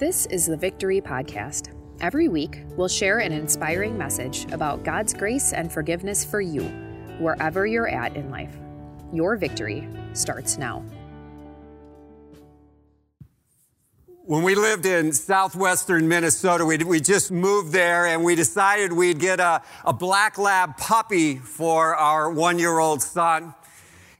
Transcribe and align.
This 0.00 0.24
is 0.30 0.46
the 0.46 0.56
Victory 0.56 1.02
Podcast. 1.02 1.74
Every 2.00 2.28
week, 2.28 2.62
we'll 2.74 2.88
share 2.88 3.18
an 3.18 3.32
inspiring 3.32 3.98
message 3.98 4.50
about 4.50 4.82
God's 4.82 5.12
grace 5.12 5.52
and 5.52 5.70
forgiveness 5.70 6.24
for 6.24 6.40
you, 6.40 6.62
wherever 7.18 7.66
you're 7.66 7.86
at 7.86 8.16
in 8.16 8.30
life. 8.30 8.56
Your 9.12 9.36
victory 9.36 9.86
starts 10.14 10.56
now. 10.56 10.82
When 14.24 14.42
we 14.42 14.54
lived 14.54 14.86
in 14.86 15.12
southwestern 15.12 16.08
Minnesota, 16.08 16.64
we, 16.64 16.78
we 16.78 17.00
just 17.00 17.30
moved 17.30 17.70
there 17.70 18.06
and 18.06 18.24
we 18.24 18.34
decided 18.34 18.94
we'd 18.94 19.18
get 19.18 19.38
a, 19.38 19.60
a 19.84 19.92
black 19.92 20.38
lab 20.38 20.78
puppy 20.78 21.36
for 21.36 21.94
our 21.94 22.30
one 22.30 22.58
year 22.58 22.78
old 22.78 23.02
son. 23.02 23.54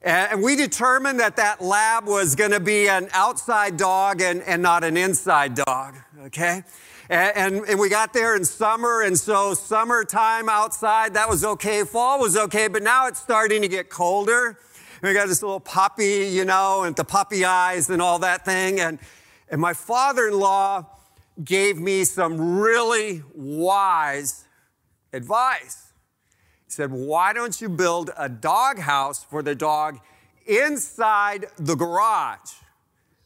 And 0.02 0.42
we 0.42 0.56
determined 0.56 1.20
that 1.20 1.36
that 1.36 1.60
lab 1.60 2.06
was 2.06 2.34
going 2.34 2.52
to 2.52 2.60
be 2.60 2.88
an 2.88 3.08
outside 3.12 3.76
dog 3.76 4.22
and, 4.22 4.40
and 4.42 4.62
not 4.62 4.82
an 4.82 4.96
inside 4.96 5.54
dog, 5.54 5.96
okay? 6.24 6.64
And, 7.10 7.36
and, 7.36 7.68
and, 7.68 7.80
we 7.80 7.90
got 7.90 8.14
there 8.14 8.34
in 8.34 8.44
summer, 8.44 9.02
and 9.02 9.18
so 9.18 9.52
summertime 9.52 10.48
outside, 10.48 11.14
that 11.14 11.28
was 11.28 11.44
okay. 11.44 11.84
Fall 11.84 12.18
was 12.18 12.34
okay, 12.36 12.68
but 12.68 12.82
now 12.82 13.08
it's 13.08 13.20
starting 13.20 13.60
to 13.60 13.68
get 13.68 13.90
colder. 13.90 14.58
We 15.02 15.12
got 15.12 15.28
this 15.28 15.42
little 15.42 15.60
puppy, 15.60 16.28
you 16.28 16.46
know, 16.46 16.84
and 16.84 16.96
the 16.96 17.04
puppy 17.04 17.44
eyes 17.44 17.90
and 17.90 18.00
all 18.00 18.20
that 18.20 18.44
thing. 18.44 18.80
And, 18.80 18.98
and 19.50 19.60
my 19.60 19.74
father 19.74 20.28
in 20.28 20.38
law 20.38 20.86
gave 21.42 21.78
me 21.78 22.04
some 22.04 22.58
really 22.58 23.22
wise 23.34 24.44
advice. 25.12 25.89
He 26.70 26.74
said, 26.74 26.92
Why 26.92 27.32
don't 27.32 27.60
you 27.60 27.68
build 27.68 28.12
a 28.16 28.28
dog 28.28 28.78
house 28.78 29.24
for 29.24 29.42
the 29.42 29.56
dog 29.56 29.98
inside 30.46 31.46
the 31.56 31.74
garage? 31.74 32.52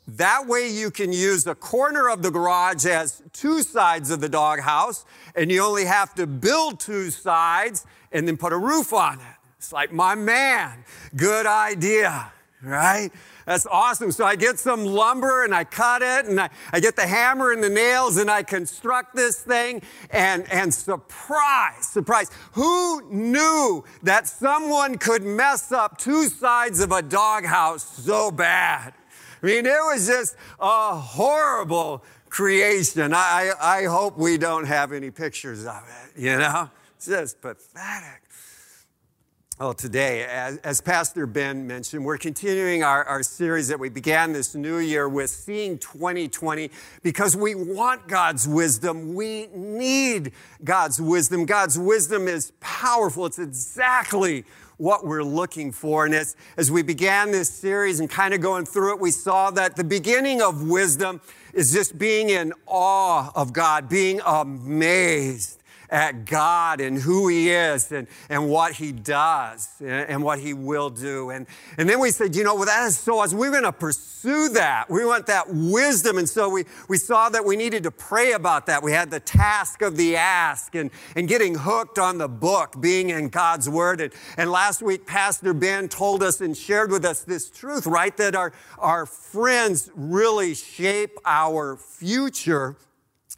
That 0.09 0.47
way 0.47 0.71
you 0.71 0.91
can 0.91 1.13
use 1.13 1.45
the 1.45 1.55
corner 1.55 2.09
of 2.09 2.23
the 2.23 2.31
garage 2.31 2.87
as 2.87 3.23
two 3.35 3.63
sides 3.63 4.11
of 4.11 4.23
the 4.23 4.31
dog 4.31 4.61
house, 4.61 5.05
and 5.37 5.53
you 5.53 5.63
only 5.63 5.85
have 5.85 6.15
to 6.15 6.27
build 6.27 6.81
two 6.81 7.11
sides 7.11 7.85
and 8.13 8.27
then 8.27 8.39
put 8.39 8.55
a 8.55 8.57
roof 8.57 8.95
on 8.95 9.21
it. 9.21 9.37
It's 9.59 9.75
like, 9.75 9.93
my 9.93 10.15
man, 10.15 10.83
good 11.15 11.45
idea, 11.45 12.33
right? 12.65 13.11
That's 13.47 13.67
awesome. 13.67 14.11
So 14.11 14.25
I 14.25 14.37
get 14.37 14.59
some 14.59 14.85
lumber 14.85 15.45
and 15.45 15.55
I 15.55 15.65
cut 15.65 16.03
it 16.03 16.27
and 16.27 16.41
I, 16.41 16.51
I 16.73 16.81
get 16.81 16.97
the 16.97 17.07
hammer 17.07 17.53
and 17.53 17.63
the 17.63 17.69
nails 17.69 18.17
and 18.17 18.31
I 18.31 18.43
construct 18.43 19.15
this 19.15 19.41
thing 19.41 19.83
and, 20.11 20.51
and 20.51 20.73
surprise, 20.73 21.87
surprise. 21.87 22.31
Who 22.53 23.09
knew 23.11 23.85
that 24.03 24.27
someone 24.29 24.97
could 24.97 25.23
mess 25.23 25.73
up 25.73 25.99
two 25.99 26.29
sides 26.29 26.81
of 26.81 26.93
a 26.93 27.03
doghouse 27.03 27.85
so 27.85 28.31
bad? 28.31 28.95
I 29.43 29.47
mean, 29.47 29.67
it 29.67 29.81
was 29.93 30.07
just 30.07 30.37
a 30.59 30.97
horrible 30.97 32.03
creation. 32.31 33.13
I, 33.15 33.53
I 33.61 33.85
hope 33.85 34.17
we 34.17 34.39
don't 34.39 34.65
have 34.65 34.93
any 34.93 35.11
pictures 35.11 35.67
of 35.67 35.83
it, 35.87 36.21
you 36.21 36.39
know? 36.39 36.71
It's 36.97 37.07
just 37.07 37.43
pathetic. 37.43 38.23
Well, 39.61 39.73
today, 39.73 40.25
as, 40.25 40.57
as, 40.59 40.81
Pastor 40.81 41.29
Ben 41.29 41.65
mentioned, 41.65 42.05
we're 42.05 42.19
continuing 42.19 42.83
our, 42.83 43.05
our 43.05 43.23
series 43.23 43.69
that 43.69 43.79
we 43.79 43.89
began 43.89 44.33
this 44.33 44.57
new 44.57 44.79
year 44.79 45.09
with 45.09 45.31
Seeing 45.31 45.79
2020 45.79 46.73
because 47.05 47.37
we 47.37 47.55
want 47.55 48.09
God's 48.09 48.49
wisdom. 48.49 49.15
We 49.15 49.47
need 49.55 50.33
God's 50.65 51.01
wisdom. 51.01 51.47
God's 51.47 51.79
wisdom 51.79 52.27
is 52.27 52.51
powerful. 52.59 53.27
It's 53.27 53.39
exactly 53.39 54.45
what 54.77 55.07
we're 55.07 55.23
looking 55.23 55.71
for. 55.71 56.05
And 56.05 56.17
as, 56.17 56.35
as 56.57 56.73
we 56.73 56.83
began 56.83 57.31
this 57.31 57.49
series 57.49 58.01
and 58.01 58.11
kind 58.11 58.35
of 58.35 58.41
going 58.41 58.65
through 58.65 58.95
it, 58.95 59.01
we 59.01 59.13
saw 59.13 59.53
that 59.53 59.77
the 59.77 59.85
beginning 59.85 60.43
of 60.43 60.69
wisdom 60.69 61.21
is 61.53 61.73
just 61.73 61.97
being 61.97 62.29
in 62.29 62.53
awe 62.67 63.31
of 63.37 63.53
God, 63.53 63.89
being 63.89 64.21
amazed 64.27 65.61
at 65.91 66.25
God 66.25 66.81
and 66.81 66.99
who 66.99 67.29
He 67.29 67.51
is 67.51 67.93
and, 67.93 68.07
and 68.29 68.49
what 68.49 68.73
He 68.75 68.93
does 68.93 69.69
and, 69.81 69.91
and 69.91 70.23
what 70.23 70.39
He 70.39 70.55
will 70.55 70.91
do. 70.91 71.31
And, 71.31 71.47
and 71.79 71.89
then 71.89 72.01
we 72.01 72.11
said, 72.11 72.35
you 72.35 72.45
know, 72.45 72.55
well, 72.55 72.67
that 72.67 72.87
is 72.87 72.99
so 72.99 73.19
awesome. 73.19 73.39
We're 73.39 73.51
going 73.51 73.65
to 73.65 73.73
pursue 73.73 74.51
that. 74.51 74.91
We 74.91 75.05
want 75.05 75.27
that 75.27 75.47
wisdom. 75.49 76.19
And 76.19 76.29
so 76.29 76.49
we, 76.49 76.65
we 76.89 76.97
saw 76.97 77.29
that 77.29 77.45
we 77.45 77.57
needed 77.57 77.83
to 77.85 77.91
pray 77.91 78.33
about 78.33 78.67
that. 78.67 78.83
We 78.83 78.93
had 78.93 79.11
the 79.11 79.21
task 79.21 79.83
of 79.83 79.97
the 79.97 80.17
ask 80.17 80.75
and, 80.75 80.91
and 81.15 81.29
getting 81.29 81.55
hooked 81.55 81.99
on 81.99 82.19
the 82.19 82.29
book, 82.29 82.81
being 82.81 83.11
in 83.11 83.29
God's 83.29 83.69
Word. 83.69 84.01
And, 84.01 84.13
and 84.37 84.51
last 84.51 84.83
week, 84.83 85.07
Pastor 85.07 85.55
Ben 85.55 85.89
told 85.89 86.23
us 86.23 86.41
and 86.41 86.57
shared 86.57 86.91
with 86.91 87.05
us 87.05 87.21
this 87.23 87.51
truth, 87.51 87.87
right? 87.87 88.17
That 88.17 88.35
our, 88.35 88.53
our 88.79 89.07
friends 89.07 89.91
really 89.95 90.55
shape 90.55 91.19
our 91.25 91.77
future 91.77 92.77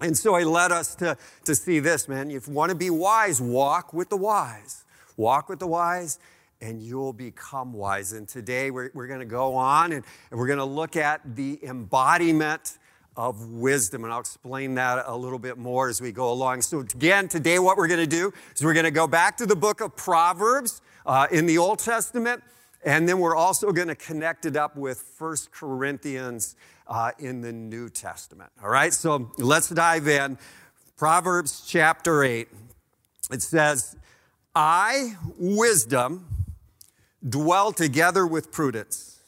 and 0.00 0.16
so 0.16 0.36
he 0.36 0.44
led 0.44 0.72
us 0.72 0.94
to, 0.96 1.16
to 1.44 1.54
see 1.54 1.78
this, 1.78 2.08
man. 2.08 2.30
If 2.30 2.48
you 2.48 2.52
want 2.52 2.70
to 2.70 2.74
be 2.74 2.90
wise, 2.90 3.40
walk 3.40 3.94
with 3.94 4.10
the 4.10 4.16
wise. 4.16 4.84
Walk 5.16 5.48
with 5.48 5.58
the 5.58 5.66
wise, 5.66 6.18
and 6.60 6.82
you'll 6.82 7.14
become 7.14 7.72
wise. 7.72 8.12
And 8.12 8.28
today 8.28 8.70
we're, 8.70 8.90
we're 8.92 9.06
going 9.06 9.20
to 9.20 9.26
go 9.26 9.54
on 9.54 9.92
and, 9.92 10.04
and 10.30 10.38
we're 10.38 10.46
going 10.46 10.58
to 10.58 10.64
look 10.64 10.96
at 10.96 11.36
the 11.36 11.58
embodiment 11.62 12.76
of 13.16 13.50
wisdom. 13.52 14.04
And 14.04 14.12
I'll 14.12 14.20
explain 14.20 14.74
that 14.74 15.04
a 15.06 15.16
little 15.16 15.38
bit 15.38 15.56
more 15.56 15.88
as 15.88 16.02
we 16.02 16.12
go 16.12 16.30
along. 16.30 16.60
So, 16.60 16.80
again, 16.80 17.28
today 17.28 17.58
what 17.58 17.78
we're 17.78 17.88
going 17.88 18.00
to 18.00 18.06
do 18.06 18.32
is 18.54 18.62
we're 18.62 18.74
going 18.74 18.84
to 18.84 18.90
go 18.90 19.06
back 19.06 19.38
to 19.38 19.46
the 19.46 19.56
book 19.56 19.80
of 19.80 19.96
Proverbs 19.96 20.82
uh, 21.06 21.26
in 21.30 21.46
the 21.46 21.56
Old 21.56 21.78
Testament. 21.78 22.42
And 22.84 23.08
then 23.08 23.18
we're 23.18 23.34
also 23.34 23.72
going 23.72 23.88
to 23.88 23.94
connect 23.94 24.44
it 24.44 24.56
up 24.56 24.76
with 24.76 24.98
First 24.98 25.50
Corinthians 25.50 26.56
uh, 26.88 27.12
in 27.18 27.40
the 27.40 27.52
New 27.52 27.88
Testament. 27.88 28.50
All 28.62 28.68
right, 28.68 28.92
so 28.92 29.30
let's 29.38 29.68
dive 29.68 30.08
in. 30.08 30.38
Proverbs 30.96 31.64
chapter 31.66 32.24
8. 32.24 32.48
It 33.30 33.42
says, 33.42 33.96
I, 34.54 35.16
wisdom, 35.38 36.26
dwell 37.28 37.72
together 37.72 38.26
with 38.26 38.52
prudence. 38.52 39.20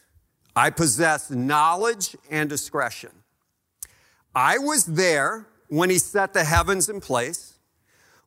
I 0.55 0.71
possess 0.71 1.31
knowledge 1.31 2.17
and 2.31 2.49
discretion. 2.49 3.11
I 4.35 4.59
was 4.59 4.85
there 4.87 5.47
when 5.69 5.91
he 5.91 5.99
set 5.99 6.33
the 6.33 6.45
heavens 6.45 6.89
in 6.89 7.01
place, 7.01 7.59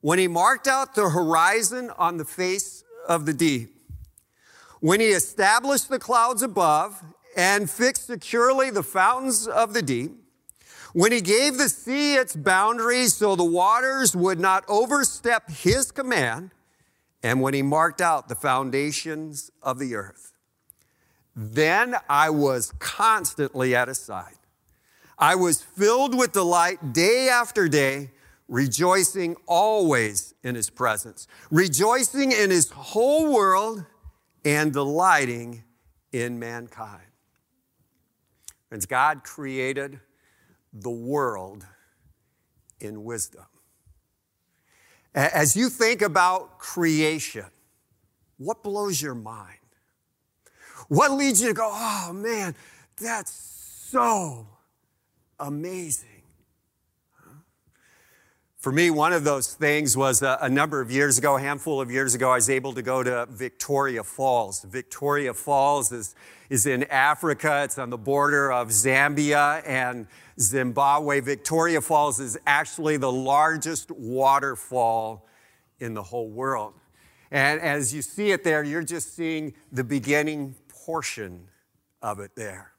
when 0.02 0.20
he 0.20 0.28
marked 0.28 0.68
out 0.68 0.96
the 0.96 1.10
horizon 1.10 1.92
on 1.98 2.18
the 2.18 2.26
face 2.26 2.84
of 3.08 3.26
the 3.26 3.34
deep, 3.34 3.76
when 4.80 5.00
he 5.00 5.08
established 5.08 5.90
the 5.90 6.00
clouds 6.00 6.42
above 6.42 7.02
and 7.36 7.70
fixed 7.70 8.08
securely 8.08 8.70
the 8.70 8.84
fountains 8.84 9.48
of 9.48 9.74
the 9.74 9.82
deep, 9.82 10.12
when 10.94 11.12
he 11.12 11.22
gave 11.22 11.58
the 11.58 11.70
sea 11.70 12.16
its 12.16 12.36
boundaries 12.36 13.14
so 13.14 13.36
the 13.36 13.44
waters 13.44 14.16
would 14.16 14.40
not 14.40 14.66
overstep 14.68 15.50
his 15.50 15.92
command, 15.92 16.52
and 17.24 17.42
when 17.42 17.54
he 17.54 17.62
marked 17.62 18.02
out 18.02 18.28
the 18.28 18.36
foundations 18.36 19.52
of 19.62 19.80
the 19.80 19.96
earth, 19.96 20.34
then 21.36 21.96
I 22.10 22.30
was 22.30 22.74
constantly 22.80 23.74
at 23.76 23.88
his 23.88 24.00
side. 24.00 24.36
I 25.18 25.36
was 25.36 25.62
filled 25.62 26.18
with 26.18 26.34
delight 26.34 26.94
day 26.94 27.30
after 27.30 27.70
day, 27.70 28.10
rejoicing 28.50 29.38
always 29.48 30.34
in 30.44 30.56
his 30.56 30.70
presence, 30.70 31.28
rejoicing 31.52 32.34
in 32.34 32.50
his 32.50 32.70
whole 32.72 33.34
world 33.34 33.86
and 34.44 34.74
delighting 34.74 35.64
in 36.12 36.38
mankind. 36.38 37.04
Friends, 38.72 38.86
God 38.86 39.26
created 39.26 40.00
the 40.72 40.90
world 40.90 41.66
in 42.80 43.04
wisdom. 43.04 43.44
As 45.14 45.58
you 45.58 45.68
think 45.68 46.02
about 46.02 46.58
creation, 46.58 47.48
what 48.38 48.64
blows 48.64 49.02
your 49.02 49.14
mind? 49.14 49.58
What 50.88 51.12
leads 51.12 51.42
you 51.42 51.50
to 51.50 51.54
go, 51.54 51.70
oh 51.70 52.14
man, 52.14 52.56
that's 52.96 53.34
so 53.34 54.48
amazing? 55.38 56.08
For 58.62 58.72
me, 58.72 58.92
one 58.92 59.12
of 59.12 59.24
those 59.24 59.56
things 59.56 59.98
was 59.98 60.22
a, 60.22 60.38
a, 60.40 60.48
number 60.48 60.82
of 60.82 60.92
years 60.92 61.18
ago, 61.18 61.36
a 61.36 61.40
handful 61.40 61.82
of 61.82 61.90
years 61.90 62.14
ago, 62.14 62.30
I 62.30 62.36
was 62.36 62.48
able 62.48 62.74
to 62.74 62.84
go 62.84 63.02
to 63.02 63.26
Victoria 63.32 64.04
Falls. 64.04 64.62
Victoria 64.62 65.34
Falls 65.34 65.92
is, 65.92 66.14
is 66.48 66.68
in 66.68 66.84
Africa. 66.84 67.64
It's 67.64 67.80
on 67.80 67.90
the 67.90 67.98
border 67.98 68.52
of 68.52 68.68
Zambia 68.68 69.64
and 69.66 70.06
Zimbabwe. 70.40 71.22
Victoria 71.22 71.82
Falls 71.82 72.20
is 72.20 72.38
actually 72.46 72.98
the 72.98 73.12
largest 73.12 73.90
waterfall 73.90 75.26
in 75.80 75.96
the 75.96 76.04
whole 76.04 76.30
world. 76.30 76.76
And 77.32 77.60
as 77.62 77.96
you 77.96 78.04
see 78.04 78.30
it 78.30 78.44
there, 78.44 78.64
you're 78.64 78.84
just 78.84 79.16
seeing 79.16 79.56
the 79.72 79.84
beginning 79.84 80.54
portion 80.68 81.48
of 82.04 82.20
it 82.20 82.36
there. 82.36 82.71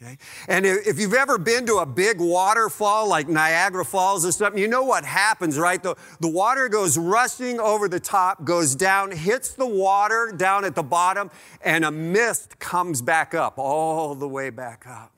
Okay? 0.00 0.16
And 0.46 0.64
if 0.64 1.00
you've 1.00 1.14
ever 1.14 1.38
been 1.38 1.66
to 1.66 1.76
a 1.76 1.86
big 1.86 2.20
waterfall 2.20 3.08
like 3.08 3.28
Niagara 3.28 3.84
Falls 3.84 4.24
or 4.24 4.30
something, 4.30 4.60
you 4.60 4.68
know 4.68 4.84
what 4.84 5.04
happens, 5.04 5.58
right? 5.58 5.82
The, 5.82 5.96
the 6.20 6.28
water 6.28 6.68
goes 6.68 6.96
rushing 6.96 7.58
over 7.58 7.88
the 7.88 7.98
top, 7.98 8.44
goes 8.44 8.76
down, 8.76 9.10
hits 9.10 9.54
the 9.54 9.66
water 9.66 10.32
down 10.36 10.64
at 10.64 10.76
the 10.76 10.84
bottom, 10.84 11.30
and 11.62 11.84
a 11.84 11.90
mist 11.90 12.60
comes 12.60 13.02
back 13.02 13.34
up, 13.34 13.58
all 13.58 14.14
the 14.14 14.28
way 14.28 14.50
back 14.50 14.86
up. 14.86 15.12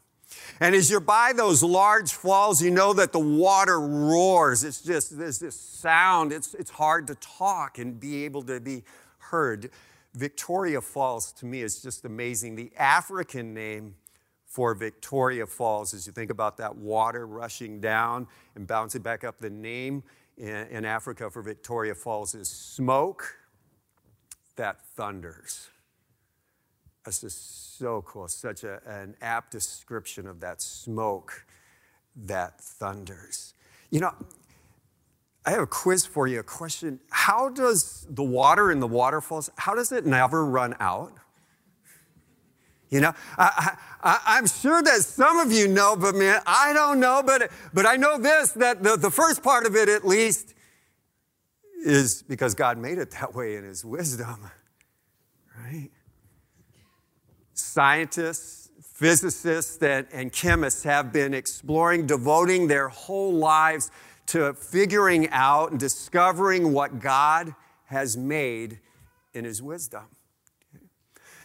And 0.61 0.75
as 0.75 0.91
you're 0.91 1.00
by 1.00 1.33
those 1.35 1.62
large 1.62 2.12
falls, 2.12 2.62
you 2.62 2.71
know 2.71 2.94
that 2.94 3.12
the 3.12 3.19
water 3.19 3.79
roars. 3.79 4.65
It's 4.65 4.81
just, 4.81 5.19
there's 5.19 5.38
this 5.38 5.59
sound. 5.59 6.33
It's, 6.33 6.55
it's 6.55 6.71
hard 6.71 7.06
to 7.09 7.15
talk 7.17 7.79
and 7.79 8.00
be 8.00 8.25
able 8.25 8.43
to 8.44 8.61
be 8.61 8.85
heard. 9.19 9.71
Victoria 10.15 10.81
Falls 10.81 11.33
to 11.33 11.47
me 11.47 11.62
is 11.62 11.83
just 11.83 12.05
amazing. 12.05 12.56
The 12.56 12.73
African 12.76 13.55
name 13.55 13.94
for 14.50 14.75
Victoria 14.75 15.47
Falls, 15.47 15.94
as 15.94 16.08
you 16.08 16.12
think 16.12 16.29
about 16.29 16.56
that 16.56 16.75
water 16.75 17.25
rushing 17.25 17.81
down 17.81 18.26
and 18.56 18.67
bouncing 18.67 19.00
back 19.00 19.23
up, 19.23 19.38
the 19.38 19.49
name 19.49 20.02
in, 20.37 20.49
in 20.49 20.85
Africa 20.85 21.31
for 21.31 21.41
Victoria 21.41 21.94
Falls 21.94 22.35
is 22.35 22.49
smoke 22.49 23.37
that 24.56 24.85
thunders. 24.97 25.69
That's 27.05 27.20
just 27.20 27.79
so 27.79 28.02
cool. 28.02 28.26
Such 28.26 28.64
a, 28.64 28.81
an 28.87 29.14
apt 29.23 29.52
description 29.52 30.26
of 30.26 30.41
that 30.41 30.61
smoke 30.61 31.47
that 32.17 32.61
thunders. 32.61 33.55
You 33.91 34.00
know, 34.00 34.14
I 35.47 35.50
have 35.50 35.62
a 35.62 35.67
quiz 35.67 36.05
for 36.05 36.26
you, 36.26 36.41
a 36.41 36.43
question. 36.43 36.99
How 37.11 37.50
does 37.50 38.05
the 38.11 38.25
water 38.25 38.73
in 38.73 38.81
the 38.81 38.88
waterfalls, 38.88 39.49
how 39.56 39.76
does 39.76 39.93
it 39.93 40.05
never 40.05 40.44
run 40.44 40.75
out? 40.81 41.12
You 42.90 43.00
know, 43.00 43.12
I, 43.38 43.76
am 44.26 44.48
sure 44.48 44.82
that 44.82 45.02
some 45.02 45.38
of 45.38 45.52
you 45.52 45.69
know, 45.69 45.94
but 45.94 46.16
man, 46.16 46.42
I 46.44 46.72
don't 46.72 46.98
know. 46.98 47.22
But, 47.25 47.50
but 47.72 47.87
I 47.87 47.96
know 47.96 48.19
this 48.19 48.50
that 48.52 48.82
the, 48.82 48.96
the 48.96 49.12
first 49.12 49.44
part 49.44 49.64
of 49.64 49.76
it, 49.76 49.88
at 49.88 50.04
least, 50.04 50.54
is 51.84 52.25
because 52.25 52.54
God 52.54 52.78
made 52.78 52.98
it 52.98 53.12
that 53.12 53.32
way 53.32 53.54
in 53.54 53.62
His 53.62 53.84
wisdom, 53.84 54.50
right? 55.56 55.90
Scientists, 57.54 58.70
physicists, 58.82 59.81
and, 59.82 60.08
and 60.12 60.32
chemists 60.32 60.82
have 60.82 61.12
been 61.12 61.32
exploring, 61.32 62.06
devoting 62.06 62.66
their 62.66 62.88
whole 62.88 63.32
lives 63.32 63.92
to 64.26 64.52
figuring 64.54 65.28
out 65.31 65.70
and 65.70 65.78
discovering 65.78 66.72
what 66.72 66.98
God 66.98 67.54
has 67.84 68.16
made 68.16 68.81
in 69.32 69.44
His 69.44 69.62
wisdom. 69.62 70.06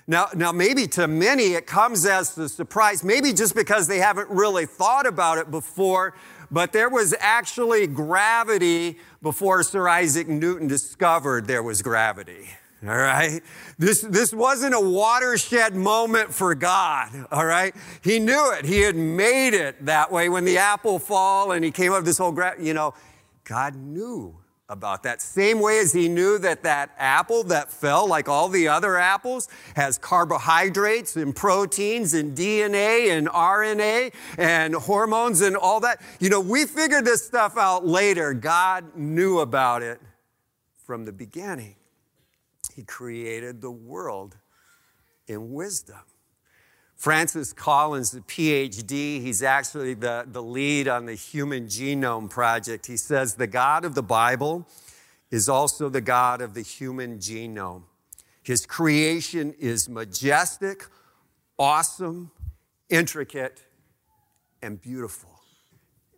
Now, 0.07 0.27
now, 0.35 0.51
maybe 0.51 0.85
to 0.89 1.07
many 1.07 1.53
it 1.53 1.65
comes 1.65 2.05
as 2.05 2.37
a 2.37 2.47
surprise, 2.47 3.03
maybe 3.03 3.33
just 3.33 3.55
because 3.55 3.87
they 3.87 3.97
haven't 3.97 4.29
really 4.29 4.67
thought 4.67 5.07
about 5.07 5.39
it 5.39 5.49
before, 5.49 6.13
but 6.51 6.71
there 6.73 6.89
was 6.89 7.15
actually 7.19 7.87
gravity 7.87 8.99
before 9.23 9.63
Sir 9.63 9.87
Isaac 9.89 10.27
Newton 10.27 10.67
discovered 10.67 11.47
there 11.47 11.63
was 11.63 11.81
gravity. 11.81 12.47
All 12.83 12.95
right. 12.95 13.41
This, 13.79 14.01
this 14.01 14.31
wasn't 14.31 14.75
a 14.75 14.79
watershed 14.79 15.73
moment 15.73 16.31
for 16.31 16.53
God. 16.53 17.09
All 17.31 17.45
right. 17.45 17.75
He 18.03 18.19
knew 18.19 18.51
it. 18.51 18.65
He 18.65 18.81
had 18.81 18.95
made 18.95 19.55
it 19.55 19.85
that 19.87 20.11
way 20.11 20.29
when 20.29 20.45
the 20.45 20.59
apple 20.59 20.99
fall 20.99 21.51
and 21.51 21.65
he 21.65 21.71
came 21.71 21.93
up 21.93 21.99
with 21.99 22.05
this 22.05 22.19
whole, 22.19 22.37
you 22.59 22.75
know, 22.75 22.93
God 23.43 23.75
knew 23.75 24.35
about 24.67 25.03
that. 25.03 25.21
Same 25.21 25.59
way 25.59 25.79
as 25.79 25.93
he 25.93 26.09
knew 26.09 26.39
that 26.39 26.63
that 26.63 26.91
apple 26.97 27.43
that 27.45 27.71
fell, 27.71 28.07
like 28.07 28.27
all 28.27 28.49
the 28.49 28.67
other 28.67 28.97
apples, 28.97 29.47
has 29.75 29.97
carbohydrates 29.97 31.15
and 31.15 31.35
proteins 31.35 32.13
and 32.13 32.35
DNA 32.35 33.11
and 33.11 33.27
RNA 33.27 34.13
and 34.37 34.73
hormones 34.73 35.41
and 35.41 35.55
all 35.55 35.79
that. 35.81 36.01
You 36.19 36.29
know, 36.29 36.39
we 36.39 36.65
figured 36.65 37.05
this 37.05 37.25
stuff 37.25 37.57
out 37.57 37.85
later. 37.85 38.33
God 38.33 38.95
knew 38.95 39.39
about 39.39 39.83
it 39.83 40.01
from 40.85 41.05
the 41.05 41.13
beginning. 41.13 41.75
He 42.75 42.83
created 42.83 43.61
the 43.61 43.71
world 43.71 44.35
in 45.27 45.53
wisdom. 45.53 46.01
Francis 46.95 47.53
Collins, 47.53 48.11
the 48.11 48.21
PhD, 48.21 49.21
he's 49.21 49.43
actually 49.43 49.93
the, 49.93 50.25
the 50.27 50.41
lead 50.41 50.87
on 50.87 51.05
the 51.05 51.13
Human 51.13 51.67
Genome 51.67 52.29
Project. 52.29 52.87
He 52.87 52.97
says 52.97 53.35
the 53.35 53.47
God 53.47 53.83
of 53.85 53.95
the 53.95 54.03
Bible 54.03 54.67
is 55.29 55.49
also 55.49 55.89
the 55.89 56.01
God 56.01 56.41
of 56.41 56.53
the 56.53 56.61
human 56.61 57.19
genome. 57.19 57.83
His 58.41 58.65
creation 58.65 59.53
is 59.59 59.89
majestic, 59.89 60.85
awesome, 61.57 62.31
intricate, 62.89 63.63
and 64.61 64.79
beautiful. 64.79 65.41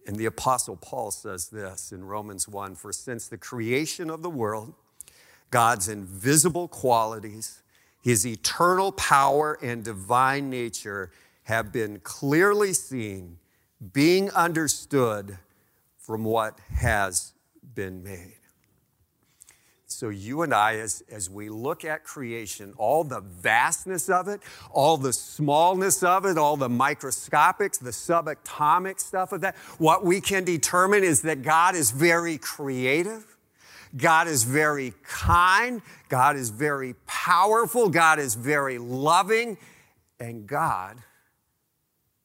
And 0.05 0.15
the 0.15 0.25
Apostle 0.25 0.77
Paul 0.77 1.11
says 1.11 1.49
this 1.49 1.91
in 1.91 2.05
Romans 2.05 2.47
1 2.47 2.75
For 2.75 2.93
since 2.93 3.27
the 3.27 3.37
creation 3.37 4.09
of 4.09 4.21
the 4.21 4.29
world, 4.29 4.73
God's 5.51 5.89
invisible 5.89 6.67
qualities, 6.67 7.61
his 8.01 8.25
eternal 8.25 8.91
power 8.91 9.57
and 9.61 9.83
divine 9.83 10.49
nature 10.49 11.11
have 11.43 11.71
been 11.71 11.99
clearly 11.99 12.73
seen, 12.73 13.37
being 13.93 14.29
understood 14.31 15.37
from 15.97 16.23
what 16.23 16.59
has 16.75 17.33
been 17.75 18.03
made. 18.03 18.33
So, 19.89 20.09
you 20.09 20.41
and 20.41 20.53
I, 20.53 20.75
as, 20.75 21.01
as 21.09 21.29
we 21.29 21.47
look 21.49 21.85
at 21.85 22.03
creation, 22.03 22.73
all 22.77 23.05
the 23.05 23.21
vastness 23.21 24.09
of 24.09 24.27
it, 24.27 24.41
all 24.69 24.97
the 24.97 25.13
smallness 25.13 26.03
of 26.03 26.25
it, 26.25 26.37
all 26.37 26.57
the 26.57 26.67
microscopics, 26.67 27.77
the 27.77 27.91
subatomic 27.91 28.99
stuff 28.99 29.31
of 29.31 29.41
that, 29.41 29.55
what 29.77 30.03
we 30.03 30.19
can 30.19 30.43
determine 30.43 31.05
is 31.05 31.21
that 31.21 31.41
God 31.41 31.73
is 31.73 31.91
very 31.91 32.37
creative. 32.37 33.37
God 33.95 34.27
is 34.27 34.43
very 34.43 34.93
kind. 35.03 35.81
God 36.09 36.35
is 36.35 36.49
very 36.49 36.93
powerful. 37.27 37.89
God 37.89 38.19
is 38.19 38.35
very 38.35 38.77
loving. 38.77 39.57
And 40.17 40.47
God 40.47 40.97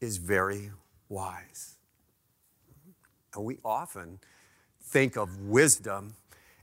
is 0.00 0.16
very 0.16 0.70
wise. 1.08 1.74
And 3.34 3.44
we 3.44 3.58
often 3.64 4.20
think 4.80 5.16
of 5.16 5.40
wisdom 5.40 6.14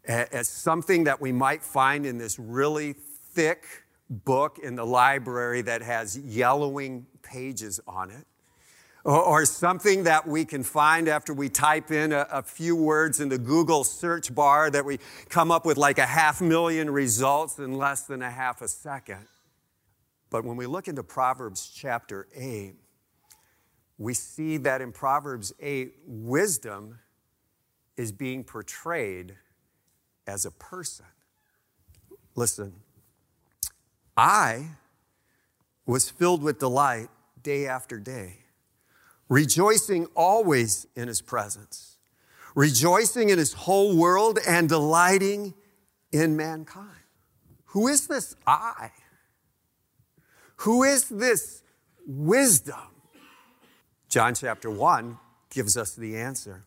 as 0.06 0.48
something 0.48 1.04
that 1.04 1.20
we 1.20 1.34
might 1.34 1.62
find 1.62 2.06
in 2.06 2.18
this 2.18 2.40
really 2.40 2.94
thick 2.94 3.66
book 4.10 4.58
in 4.64 4.76
the 4.76 4.86
library 4.86 5.62
that 5.64 5.82
has 5.82 6.18
yellowing 6.18 7.06
pages 7.22 7.82
on 7.88 8.10
it 8.10 8.26
or, 9.04 9.46
something 9.46 10.04
that 10.04 10.28
we 10.28 10.44
can 10.44 10.64
find 10.64 11.08
after 11.08 11.34
we 11.34 11.50
type 11.50 11.92
in 11.92 12.12
a, 12.12 12.28
a, 12.32 12.44
few 12.44 12.76
words 12.76 13.20
in 13.20 13.30
the 13.30 13.38
Google 13.38 13.84
search 13.84 14.34
bar 14.34 14.70
that 14.70 14.84
we 14.84 15.00
come 15.30 15.52
up 15.52 15.66
with 15.66 15.78
like 15.78 15.98
a 15.98 16.06
half 16.06 16.42
million 16.42 16.90
results 16.90 17.60
in 17.60 17.78
less 17.78 18.02
than 18.02 18.22
a 18.22 18.30
half 18.30 18.62
a 18.62 18.68
second. 18.68 19.26
But 20.30 20.44
when 20.44 20.58
we 20.58 20.66
look 20.66 20.88
into 20.88 21.04
Proverbs 21.04 21.72
chapter 21.74 22.28
8, 22.36 22.76
we 23.98 24.14
see 24.14 24.58
that 24.58 24.82
in 24.82 24.92
Proverbs 24.92 25.54
8, 25.60 25.94
wisdom 26.06 27.00
is 27.98 28.12
being 28.12 28.44
portrayed 28.44 29.36
as 30.28 30.46
a 30.46 30.52
person. 30.52 31.06
Listen, 32.36 32.74
I 34.16 34.68
was 35.86 36.10
filled 36.10 36.44
with 36.44 36.60
delight 36.60 37.10
day 37.42 37.66
after 37.66 37.98
day 37.98 38.40
rejoicing 39.30 40.08
always 40.16 40.88
in 40.96 41.08
his 41.08 41.22
presence, 41.22 41.98
rejoicing 42.56 43.30
in 43.30 43.38
his 43.38 43.54
whole 43.54 43.96
world 43.96 44.40
and 44.46 44.68
delighting 44.68 45.54
in 46.12 46.36
mankind. 46.36 46.90
Who 47.68 47.88
is 47.88 48.08
this 48.08 48.36
I? 48.46 48.92
Who 50.58 50.84
is 50.84 51.08
this 51.08 51.62
wisdom? 52.06 52.76
John 54.10 54.34
chapter 54.34 54.72
1 54.72 55.18
gives 55.52 55.78
us 55.78 55.96
the 55.96 56.18
answer. 56.18 56.66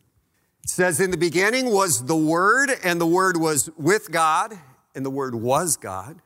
It 0.62 0.70
says, 0.70 1.00
In 1.00 1.10
the 1.10 1.16
beginning 1.16 1.72
was 1.72 2.06
the 2.06 2.16
Word, 2.16 2.70
and 2.84 3.00
the 3.00 3.06
Word 3.06 3.36
was 3.36 3.68
with 3.76 4.12
God, 4.12 4.56
and 4.94 5.04
the 5.04 5.10
Word 5.10 5.34
was 5.34 5.76
God. 5.76 6.22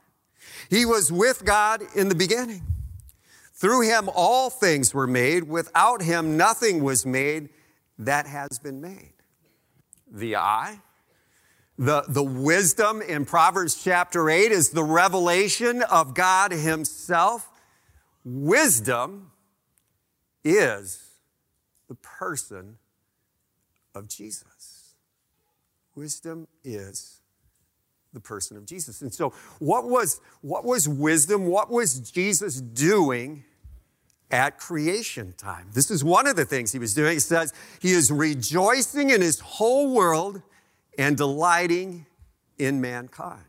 He 0.69 0.85
was 0.85 1.11
with 1.11 1.43
God 1.43 1.81
in 1.95 2.07
the 2.09 2.15
beginning. 2.15 2.61
Through 3.57 3.81
him, 3.81 4.07
all 4.13 4.51
things 4.51 4.93
were 4.93 5.07
made. 5.07 5.45
Without 5.45 6.03
him, 6.03 6.37
nothing 6.37 6.83
was 6.83 7.07
made 7.07 7.49
that 7.97 8.27
has 8.27 8.59
been 8.59 8.79
made. 8.79 9.13
The 10.11 10.35
eye, 10.35 10.79
the, 11.77 12.03
the 12.07 12.23
wisdom 12.23 13.01
in 13.01 13.25
Proverbs 13.25 13.83
chapter 13.83 14.29
8 14.29 14.51
is 14.51 14.69
the 14.69 14.83
revelation 14.83 15.81
of 15.81 16.13
God 16.13 16.51
Himself. 16.51 17.49
Wisdom 18.23 19.31
is 20.43 21.03
the 21.87 21.95
person 21.95 22.77
of 23.95 24.07
Jesus. 24.07 24.93
Wisdom 25.95 26.47
is 26.63 27.21
the 28.17 28.27
person 28.27 28.57
of 28.57 28.65
Jesus. 28.65 29.01
And 29.01 29.13
so, 29.13 29.29
what 29.59 29.85
was, 29.85 30.19
what 30.41 30.65
was 30.65 30.89
wisdom? 30.89 31.45
What 31.45 31.69
was 31.69 31.99
Jesus 31.99 32.59
doing 32.59 33.43
at 34.29 34.57
creation 34.57 35.33
time. 35.37 35.69
This 35.73 35.89
is 35.89 36.03
one 36.03 36.27
of 36.27 36.35
the 36.35 36.45
things 36.45 36.71
he 36.73 36.79
was 36.79 36.93
doing. 36.93 37.13
He 37.13 37.19
says 37.19 37.53
he 37.79 37.91
is 37.91 38.11
rejoicing 38.11 39.09
in 39.09 39.21
his 39.21 39.39
whole 39.39 39.93
world 39.93 40.41
and 40.97 41.15
delighting 41.15 42.05
in 42.57 42.81
mankind. 42.81 43.45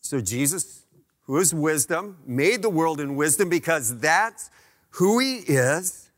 So 0.00 0.20
Jesus, 0.20 0.82
who 1.22 1.38
is 1.38 1.54
wisdom, 1.54 2.18
made 2.26 2.62
the 2.62 2.70
world 2.70 3.00
in 3.00 3.16
wisdom 3.16 3.48
because 3.48 3.98
that's 3.98 4.50
who 4.90 5.18
he 5.18 5.36
is, 5.36 6.10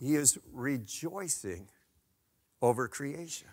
he 0.00 0.16
is 0.16 0.38
rejoicing 0.52 1.68
over 2.60 2.88
creation. 2.88 3.48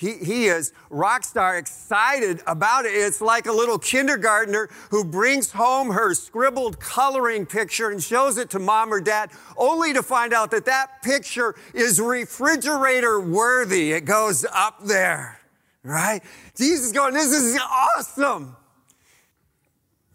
He, 0.00 0.14
he 0.14 0.46
is 0.46 0.72
rock 0.88 1.24
star 1.24 1.58
excited 1.58 2.40
about 2.46 2.86
it. 2.86 2.94
It's 2.94 3.20
like 3.20 3.44
a 3.44 3.52
little 3.52 3.78
kindergartner 3.78 4.70
who 4.90 5.04
brings 5.04 5.52
home 5.52 5.90
her 5.90 6.14
scribbled 6.14 6.80
coloring 6.80 7.44
picture 7.44 7.90
and 7.90 8.02
shows 8.02 8.38
it 8.38 8.48
to 8.50 8.58
mom 8.58 8.94
or 8.94 9.02
dad, 9.02 9.30
only 9.58 9.92
to 9.92 10.02
find 10.02 10.32
out 10.32 10.52
that 10.52 10.64
that 10.64 11.02
picture 11.02 11.54
is 11.74 12.00
refrigerator 12.00 13.20
worthy. 13.20 13.92
It 13.92 14.06
goes 14.06 14.46
up 14.50 14.82
there, 14.86 15.38
right? 15.82 16.22
Jesus 16.56 16.86
is 16.86 16.92
going, 16.92 17.12
this 17.12 17.30
is 17.30 17.60
awesome. 17.60 18.56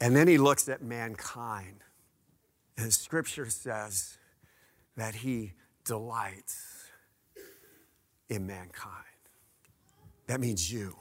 And 0.01 0.15
then 0.15 0.27
he 0.27 0.39
looks 0.39 0.67
at 0.67 0.81
mankind. 0.81 1.81
And 2.75 2.91
scripture 2.91 3.51
says 3.51 4.17
that 4.97 5.13
he 5.13 5.53
delights 5.83 6.87
in 8.29 8.47
mankind. 8.47 9.05
That 10.27 10.39
means 10.39 10.71
you. 10.71 10.95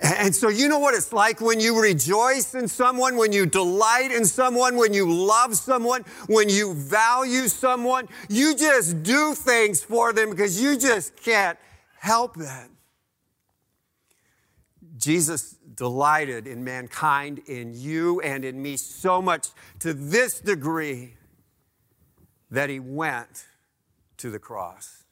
And 0.00 0.34
so, 0.34 0.48
you 0.48 0.68
know 0.68 0.80
what 0.80 0.94
it's 0.94 1.12
like 1.12 1.40
when 1.40 1.60
you 1.60 1.80
rejoice 1.80 2.54
in 2.54 2.66
someone, 2.66 3.16
when 3.16 3.32
you 3.32 3.46
delight 3.46 4.10
in 4.10 4.24
someone, 4.24 4.76
when 4.76 4.92
you 4.92 5.10
love 5.10 5.54
someone, 5.54 6.04
when 6.26 6.48
you 6.48 6.74
value 6.74 7.46
someone, 7.46 8.08
you 8.28 8.56
just 8.56 9.04
do 9.04 9.34
things 9.34 9.82
for 9.82 10.12
them 10.12 10.30
because 10.30 10.60
you 10.60 10.76
just 10.76 11.14
can't 11.16 11.56
help 12.00 12.36
it. 12.36 12.70
Jesus 14.96 15.56
delighted 15.76 16.46
in 16.46 16.64
mankind, 16.64 17.40
in 17.46 17.72
you 17.72 18.20
and 18.22 18.44
in 18.44 18.60
me 18.60 18.76
so 18.76 19.22
much 19.22 19.48
to 19.80 19.94
this 19.94 20.40
degree 20.40 21.14
that 22.50 22.70
he 22.70 22.80
went 22.80 23.46
to 24.16 24.30
the 24.30 24.38
cross. 24.38 25.04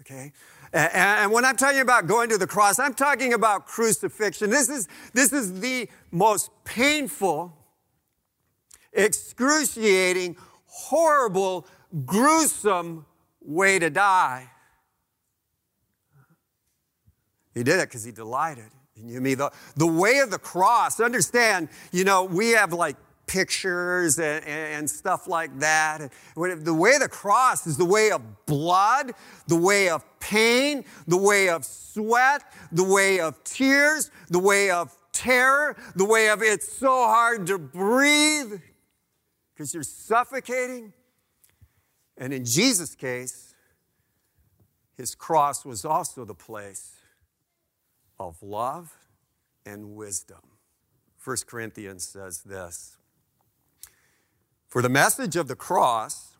Okay? 0.00 0.32
And 0.72 1.32
when 1.32 1.44
I'm 1.44 1.56
talking 1.56 1.80
about 1.80 2.06
going 2.06 2.28
to 2.30 2.38
the 2.38 2.46
cross, 2.46 2.78
I'm 2.78 2.94
talking 2.94 3.34
about 3.34 3.66
crucifixion. 3.66 4.50
This 4.50 4.68
is, 4.68 4.88
this 5.12 5.32
is 5.32 5.60
the 5.60 5.88
most 6.10 6.50
painful, 6.64 7.56
excruciating, 8.92 10.36
horrible, 10.66 11.66
gruesome 12.04 13.04
way 13.40 13.78
to 13.78 13.90
die. 13.90 14.48
He 17.52 17.64
did 17.64 17.80
it 17.80 17.88
because 17.88 18.04
he 18.04 18.12
delighted 18.12 18.70
in 18.96 19.08
you, 19.08 19.20
me. 19.20 19.34
The, 19.34 19.50
the 19.76 19.86
way 19.86 20.18
of 20.18 20.30
the 20.30 20.38
cross, 20.38 21.00
understand, 21.00 21.68
you 21.90 22.04
know, 22.04 22.24
we 22.24 22.50
have 22.50 22.72
like 22.72 22.96
pictures 23.30 24.18
and, 24.18 24.44
and, 24.44 24.90
stuff 24.90 25.28
like 25.28 25.56
that. 25.60 26.10
The 26.34 26.74
way 26.74 26.94
of 26.94 27.00
the 27.00 27.08
cross 27.08 27.64
is 27.64 27.76
the 27.76 27.84
way 27.84 28.10
of 28.10 28.44
blood, 28.44 29.12
the 29.46 29.56
way 29.56 29.88
of 29.88 30.04
pain, 30.18 30.84
the 31.06 31.16
way 31.16 31.48
of 31.48 31.64
sweat, 31.64 32.42
the 32.72 32.82
way 32.82 33.20
of 33.20 33.42
tears, 33.44 34.10
the 34.30 34.40
way 34.40 34.70
of 34.70 34.96
terror, 35.12 35.76
the 35.94 36.04
way 36.04 36.28
of 36.28 36.42
it's 36.42 36.72
so 36.72 36.88
hard 36.88 37.46
to 37.46 37.56
breathe 37.56 38.60
because 39.54 39.72
you're 39.72 39.84
suffocating. 39.84 40.92
And 42.18 42.32
in 42.32 42.44
Jesus' 42.44 42.96
case, 42.96 43.54
his 44.96 45.14
cross 45.14 45.64
was 45.64 45.84
also 45.84 46.24
the 46.24 46.34
place 46.34 46.96
of 48.18 48.42
love 48.42 48.92
and 49.64 49.94
wisdom. 49.94 50.40
1 51.22 51.36
Corinthians 51.46 52.04
says 52.04 52.42
this 52.42 52.96
for 54.70 54.80
the 54.82 54.88
message 54.88 55.34
of 55.34 55.48
the 55.48 55.56
cross 55.56 56.38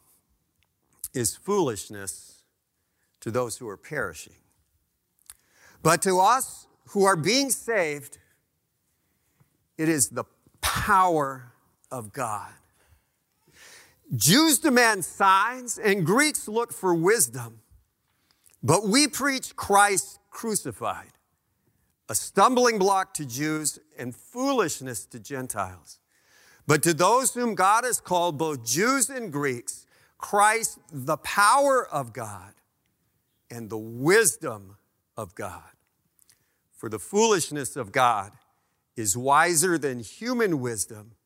is 1.12 1.36
foolishness 1.36 2.44
to 3.20 3.30
those 3.30 3.58
who 3.58 3.68
are 3.68 3.76
perishing. 3.76 4.36
But 5.82 6.00
to 6.02 6.20
us 6.20 6.66
who 6.90 7.04
are 7.04 7.16
being 7.16 7.50
saved, 7.50 8.18
it 9.76 9.88
is 9.88 10.10
the 10.10 10.24
power 10.60 11.52
of 11.90 12.12
God. 12.12 12.52
Jews 14.14 14.58
demand 14.58 15.04
signs 15.04 15.78
and 15.78 16.06
Greeks 16.06 16.46
look 16.46 16.72
for 16.72 16.94
wisdom, 16.94 17.60
but 18.62 18.86
we 18.86 19.08
preach 19.08 19.56
Christ 19.56 20.20
crucified, 20.30 21.12
a 22.08 22.14
stumbling 22.14 22.78
block 22.78 23.14
to 23.14 23.26
Jews 23.26 23.80
and 23.98 24.14
foolishness 24.14 25.04
to 25.06 25.18
Gentiles. 25.18 25.98
But 26.70 26.84
to 26.84 26.94
those 26.94 27.34
whom 27.34 27.56
God 27.56 27.82
has 27.82 28.00
called, 28.00 28.38
both 28.38 28.64
Jews 28.64 29.10
and 29.10 29.32
Greeks, 29.32 29.86
Christ, 30.18 30.78
the 30.92 31.16
power 31.16 31.84
of 31.84 32.12
God 32.12 32.52
and 33.50 33.68
the 33.68 33.76
wisdom 33.76 34.76
of 35.16 35.34
God. 35.34 35.64
For 36.76 36.88
the 36.88 37.00
foolishness 37.00 37.74
of 37.74 37.90
God 37.90 38.34
is 38.94 39.16
wiser 39.16 39.78
than 39.78 39.98
human 39.98 40.60
wisdom, 40.60 41.16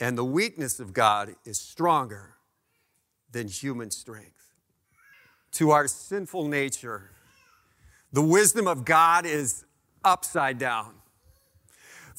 and 0.00 0.16
the 0.16 0.24
weakness 0.24 0.80
of 0.80 0.94
God 0.94 1.34
is 1.44 1.60
stronger 1.60 2.36
than 3.30 3.48
human 3.48 3.90
strength. 3.90 4.54
To 5.56 5.72
our 5.72 5.88
sinful 5.88 6.48
nature, 6.48 7.10
the 8.14 8.22
wisdom 8.22 8.66
of 8.66 8.86
God 8.86 9.26
is 9.26 9.66
upside 10.02 10.58
down. 10.58 10.99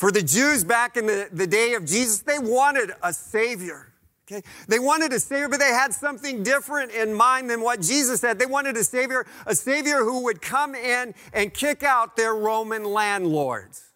For 0.01 0.11
the 0.11 0.23
Jews 0.23 0.63
back 0.63 0.97
in 0.97 1.05
the, 1.05 1.29
the 1.31 1.45
day 1.45 1.75
of 1.75 1.85
Jesus, 1.85 2.21
they 2.21 2.39
wanted 2.39 2.91
a 3.03 3.13
Savior. 3.13 3.93
Okay? 4.25 4.41
They 4.67 4.79
wanted 4.79 5.13
a 5.13 5.19
Savior, 5.19 5.47
but 5.47 5.59
they 5.59 5.67
had 5.67 5.93
something 5.93 6.41
different 6.41 6.91
in 6.91 7.13
mind 7.13 7.51
than 7.51 7.61
what 7.61 7.81
Jesus 7.81 8.19
had. 8.19 8.39
They 8.39 8.47
wanted 8.47 8.77
a 8.77 8.83
Savior, 8.83 9.27
a 9.45 9.53
Savior 9.53 9.97
who 9.97 10.23
would 10.23 10.41
come 10.41 10.73
in 10.73 11.13
and 11.33 11.53
kick 11.53 11.83
out 11.83 12.15
their 12.15 12.33
Roman 12.33 12.83
landlords. 12.83 13.91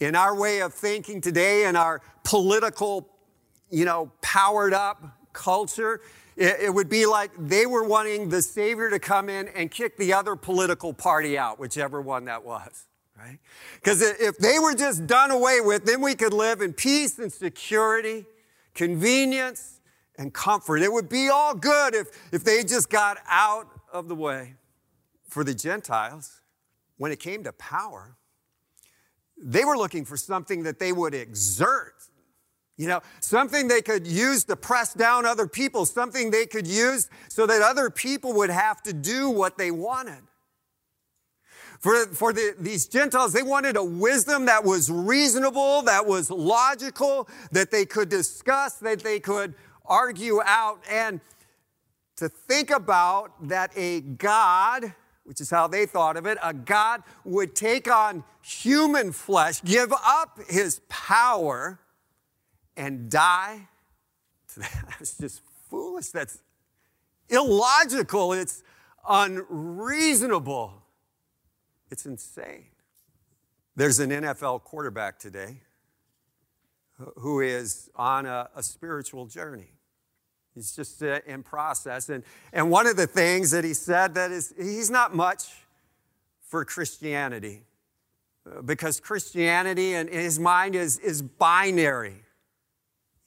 In 0.00 0.14
our 0.14 0.38
way 0.38 0.60
of 0.60 0.72
thinking 0.72 1.20
today, 1.20 1.66
in 1.66 1.74
our 1.74 2.00
political, 2.22 3.08
you 3.70 3.84
know, 3.84 4.12
powered 4.22 4.72
up 4.72 5.02
culture, 5.32 6.00
it, 6.36 6.60
it 6.60 6.70
would 6.72 6.88
be 6.88 7.06
like 7.06 7.32
they 7.36 7.66
were 7.66 7.82
wanting 7.82 8.28
the 8.28 8.40
Savior 8.40 8.88
to 8.88 9.00
come 9.00 9.28
in 9.28 9.48
and 9.48 9.68
kick 9.68 9.96
the 9.96 10.12
other 10.12 10.36
political 10.36 10.94
party 10.94 11.36
out, 11.36 11.58
whichever 11.58 12.00
one 12.00 12.26
that 12.26 12.44
was 12.44 12.86
right? 13.24 13.38
Because 13.76 14.02
if 14.02 14.38
they 14.38 14.58
were 14.58 14.74
just 14.74 15.06
done 15.06 15.30
away 15.30 15.60
with, 15.60 15.84
then 15.84 16.00
we 16.00 16.14
could 16.14 16.32
live 16.32 16.60
in 16.60 16.72
peace 16.72 17.18
and 17.18 17.32
security, 17.32 18.26
convenience 18.74 19.80
and 20.18 20.32
comfort. 20.32 20.82
It 20.82 20.92
would 20.92 21.08
be 21.08 21.28
all 21.28 21.54
good 21.54 21.94
if, 21.94 22.08
if 22.32 22.44
they 22.44 22.62
just 22.62 22.90
got 22.90 23.18
out 23.28 23.68
of 23.92 24.08
the 24.08 24.14
way. 24.14 24.54
For 25.28 25.42
the 25.42 25.54
Gentiles, 25.54 26.42
when 26.96 27.10
it 27.10 27.18
came 27.18 27.42
to 27.44 27.52
power, 27.52 28.16
they 29.36 29.64
were 29.64 29.76
looking 29.76 30.04
for 30.04 30.16
something 30.16 30.62
that 30.62 30.78
they 30.78 30.92
would 30.92 31.14
exert. 31.14 31.94
You 32.76 32.88
know, 32.88 33.00
something 33.20 33.68
they 33.68 33.82
could 33.82 34.06
use 34.06 34.44
to 34.44 34.56
press 34.56 34.94
down 34.94 35.26
other 35.26 35.48
people, 35.48 35.86
something 35.86 36.30
they 36.30 36.46
could 36.46 36.66
use 36.66 37.08
so 37.28 37.46
that 37.46 37.62
other 37.62 37.88
people 37.88 38.32
would 38.34 38.50
have 38.50 38.82
to 38.82 38.92
do 38.92 39.30
what 39.30 39.58
they 39.58 39.70
wanted. 39.70 40.22
For, 41.84 42.06
for 42.06 42.32
the, 42.32 42.54
these 42.58 42.86
Gentiles, 42.86 43.34
they 43.34 43.42
wanted 43.42 43.76
a 43.76 43.84
wisdom 43.84 44.46
that 44.46 44.64
was 44.64 44.90
reasonable, 44.90 45.82
that 45.82 46.06
was 46.06 46.30
logical, 46.30 47.28
that 47.52 47.70
they 47.70 47.84
could 47.84 48.08
discuss, 48.08 48.76
that 48.76 49.00
they 49.00 49.20
could 49.20 49.52
argue 49.84 50.40
out, 50.46 50.78
and 50.90 51.20
to 52.16 52.30
think 52.30 52.70
about 52.70 53.48
that 53.48 53.70
a 53.76 54.00
God, 54.00 54.94
which 55.24 55.42
is 55.42 55.50
how 55.50 55.66
they 55.66 55.84
thought 55.84 56.16
of 56.16 56.24
it, 56.24 56.38
a 56.42 56.54
God 56.54 57.02
would 57.22 57.54
take 57.54 57.86
on 57.86 58.24
human 58.40 59.12
flesh, 59.12 59.62
give 59.62 59.92
up 59.92 60.40
his 60.48 60.80
power, 60.88 61.78
and 62.78 63.10
die. 63.10 63.68
That's 64.56 65.18
just 65.18 65.42
foolish. 65.68 66.08
That's 66.08 66.38
illogical. 67.28 68.32
It's 68.32 68.62
unreasonable. 69.06 70.80
It's 71.94 72.06
insane. 72.06 72.64
There's 73.76 74.00
an 74.00 74.10
NFL 74.10 74.64
quarterback 74.64 75.16
today 75.16 75.60
who 77.18 77.38
is 77.38 77.88
on 77.94 78.26
a, 78.26 78.48
a 78.56 78.64
spiritual 78.64 79.26
journey. 79.26 79.70
He's 80.56 80.74
just 80.74 81.00
uh, 81.04 81.20
in 81.24 81.44
process. 81.44 82.08
And, 82.08 82.24
and 82.52 82.68
one 82.68 82.88
of 82.88 82.96
the 82.96 83.06
things 83.06 83.52
that 83.52 83.62
he 83.62 83.74
said 83.74 84.14
that 84.16 84.32
is 84.32 84.52
he's 84.58 84.90
not 84.90 85.14
much 85.14 85.44
for 86.48 86.64
Christianity 86.64 87.62
uh, 88.44 88.62
because 88.62 88.98
Christianity 88.98 89.94
in 89.94 90.08
his 90.08 90.40
mind 90.40 90.74
is, 90.74 90.98
is 90.98 91.22
binary. 91.22 92.24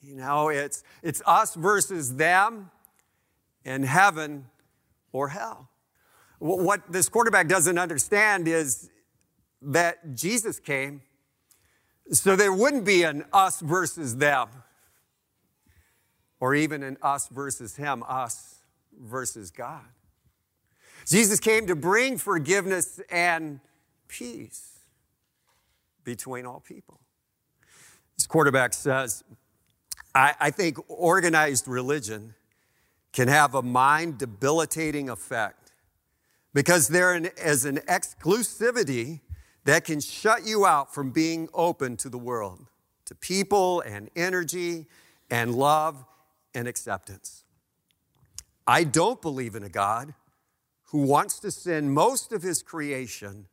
You 0.02 0.16
know, 0.16 0.50
it's, 0.50 0.84
it's 1.02 1.22
us 1.24 1.54
versus 1.54 2.16
them 2.16 2.70
in 3.64 3.84
heaven 3.84 4.44
or 5.10 5.28
hell. 5.28 5.70
What 6.38 6.92
this 6.92 7.08
quarterback 7.08 7.48
doesn't 7.48 7.78
understand 7.78 8.48
is 8.48 8.90
that 9.62 10.14
Jesus 10.14 10.60
came 10.60 11.02
so 12.12 12.36
there 12.36 12.52
wouldn't 12.52 12.84
be 12.84 13.02
an 13.02 13.24
us 13.32 13.60
versus 13.60 14.16
them. 14.16 14.48
or 16.40 16.54
even 16.54 16.82
an 16.82 16.96
us 17.02 17.28
versus 17.28 17.76
him, 17.76 18.02
us 18.06 18.56
versus 19.00 19.50
God. 19.50 19.84
Jesus 21.06 21.40
came 21.40 21.66
to 21.66 21.74
bring 21.74 22.18
forgiveness 22.18 23.00
and 23.10 23.60
peace 24.08 24.80
between 26.04 26.46
all 26.46 26.60
people. 26.60 27.00
This 28.16 28.26
quarterback 28.26 28.74
says, 28.74 29.24
I, 30.14 30.34
I 30.38 30.50
think 30.50 30.78
organized 30.88 31.66
religion 31.68 32.34
can 33.12 33.28
have 33.28 33.54
a 33.54 33.62
mind 33.62 34.18
debilitating 34.18 35.08
effect 35.08 35.57
because 36.54 36.88
there 36.88 37.14
is 37.14 37.64
an 37.64 37.78
exclusivity 37.88 39.20
that 39.64 39.84
can 39.84 40.00
shut 40.00 40.46
you 40.46 40.64
out 40.64 40.94
from 40.94 41.10
being 41.10 41.48
open 41.52 41.96
to 41.98 42.08
the 42.08 42.18
world, 42.18 42.66
to 43.04 43.14
people 43.14 43.80
and 43.82 44.10
energy 44.16 44.86
and 45.30 45.54
love 45.54 46.04
and 46.54 46.66
acceptance. 46.66 47.44
I 48.66 48.84
don't 48.84 49.20
believe 49.20 49.54
in 49.54 49.62
a 49.62 49.68
God 49.68 50.14
who 50.84 51.02
wants 51.02 51.38
to 51.40 51.50
send 51.50 51.92
most 51.92 52.32
of 52.32 52.42
his 52.42 52.62
creation 52.62 53.46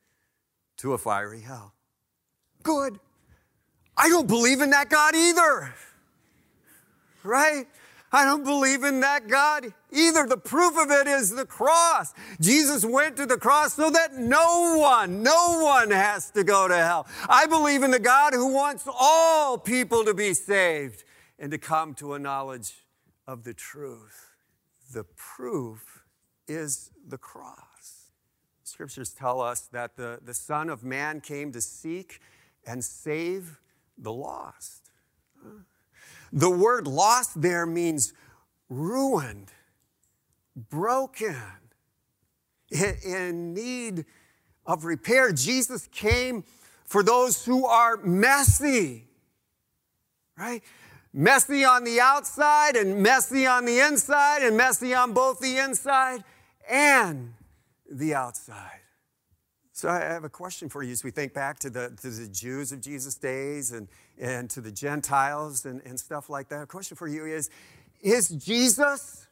to 0.77 0.93
a 0.93 0.97
fiery 0.97 1.41
hell. 1.41 1.73
Good. 2.63 2.99
I 3.97 4.09
don't 4.09 4.27
believe 4.27 4.61
in 4.61 4.71
that 4.71 4.89
God 4.89 5.15
either. 5.15 5.73
Right? 7.23 7.65
I 8.15 8.24
don't 8.24 8.45
believe 8.45 8.86
in 8.86 9.01
that 9.01 9.27
God 9.27 9.74
either. 9.91 10.25
The 10.25 10.38
proof 10.38 10.77
of 10.77 10.89
it 10.89 11.05
is 11.05 11.31
the 11.31 11.45
cross. 11.45 12.13
Jesus 12.39 12.86
went 12.86 13.17
to 13.17 13.25
the 13.25 13.36
cross 13.36 13.74
so 13.74 13.89
that 13.89 14.13
no 14.13 14.77
one, 14.79 15.22
no 15.22 15.60
one 15.62 15.91
has 15.91 16.31
to 16.31 16.45
go 16.45 16.69
to 16.69 16.75
hell. 16.77 17.07
I 17.27 17.45
believe 17.45 17.84
in 17.84 17.91
the 17.91 18.00
God 18.00 18.34
who 18.34 18.53
wants 18.53 18.88
all 18.88 19.57
people 19.57 20.05
to 20.05 20.13
be 20.13 20.34
saved 20.34 21.03
and 21.38 21.51
to 21.51 21.57
come 21.57 21.93
to 21.95 22.13
a 22.13 22.19
knowledge 22.19 22.75
of 23.27 23.43
the 23.43 23.53
truth. 23.53 24.29
The 24.93 25.03
proof 25.17 26.05
is 26.48 26.91
the 27.05 27.17
cross. 27.17 28.12
Scriptures 28.63 29.10
tell 29.10 29.41
us 29.41 29.67
that 29.74 29.98
the, 29.98 30.19
the 30.24 30.34
Son 30.34 30.69
of 30.69 30.86
Man 30.86 31.19
came 31.19 31.51
to 31.51 31.60
seek 31.60 32.22
and 32.65 32.81
save 32.81 33.60
the 33.98 34.13
lost. 34.13 34.91
The 36.35 36.49
word 36.49 36.85
lost 36.85 37.41
there 37.41 37.65
means 37.65 38.11
ruined, 38.69 39.53
broken, 40.69 41.37
in 42.69 43.53
need 43.53 44.05
of 44.65 44.83
repair. 44.83 45.31
Jesus 45.31 45.87
came 45.93 46.43
for 46.83 47.03
those 47.03 47.45
who 47.45 47.65
are 47.65 47.95
messy, 47.97 49.05
right? 50.37 50.61
Messy 51.13 51.63
on 51.63 51.85
the 51.85 52.01
outside 52.01 52.75
and 52.75 53.01
messy 53.01 53.47
on 53.47 53.63
the 53.63 53.79
inside 53.79 54.43
and 54.43 54.57
messy 54.57 54.93
on 54.93 55.13
both 55.13 55.39
the 55.39 55.57
inside 55.57 56.25
and 56.69 57.33
the 57.89 58.13
outside. 58.13 58.81
So 59.75 59.89
I 59.89 60.00
have 60.00 60.24
a 60.24 60.29
question 60.29 60.70
for 60.70 60.84
you 60.84 60.94
as 60.94 61.03
we 61.03 61.12
think 61.12 61.34
back 61.34 61.60
to 61.60 61.70
the, 61.70 61.89
to 62.01 62.10
the 62.10 62.29
Jews 62.29 62.72
of 62.72 62.79
Jesus' 62.79 63.15
days 63.15 63.74
and, 63.74 63.89
and 64.17 64.50
to 64.51 64.62
the 64.62 64.72
Gentiles 64.72 65.65
and, 65.65 65.82
and 65.84 66.00
stuff 66.00 66.29
like 66.29 66.48
that. 66.48 66.62
A 66.62 66.65
question 66.65 66.96
for 66.96 67.10
you 67.10 67.25
is 67.25 67.50
Is 68.01 68.29
Jesus 68.29 69.27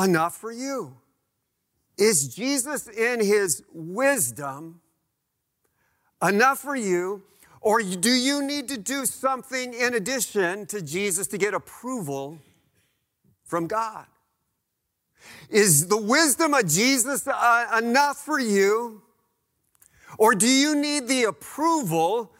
enough 0.00 0.36
for 0.36 0.52
you? 0.52 0.96
Is 1.98 2.32
Jesus 2.32 2.86
in 2.86 3.18
his 3.18 3.64
wisdom 3.72 4.80
enough 6.24 6.60
for 6.60 6.76
you? 6.76 7.24
Or 7.60 7.82
do 7.82 8.12
you 8.12 8.46
need 8.46 8.68
to 8.68 8.78
do 8.78 9.04
something 9.04 9.74
in 9.74 9.94
addition 9.94 10.66
to 10.66 10.80
Jesus 10.80 11.26
to 11.26 11.36
get 11.36 11.52
approval 11.52 12.38
from 13.42 13.66
God? 13.66 14.06
Is 15.50 15.88
the 15.88 16.00
wisdom 16.00 16.54
of 16.54 16.68
Jesus 16.68 17.26
uh, 17.26 17.80
enough 17.82 18.18
for 18.18 18.38
you? 18.38 19.02
Or 20.18 20.34
do 20.34 20.48
you 20.48 20.74
need 20.76 21.08
the 21.08 21.24
approval 21.24 22.32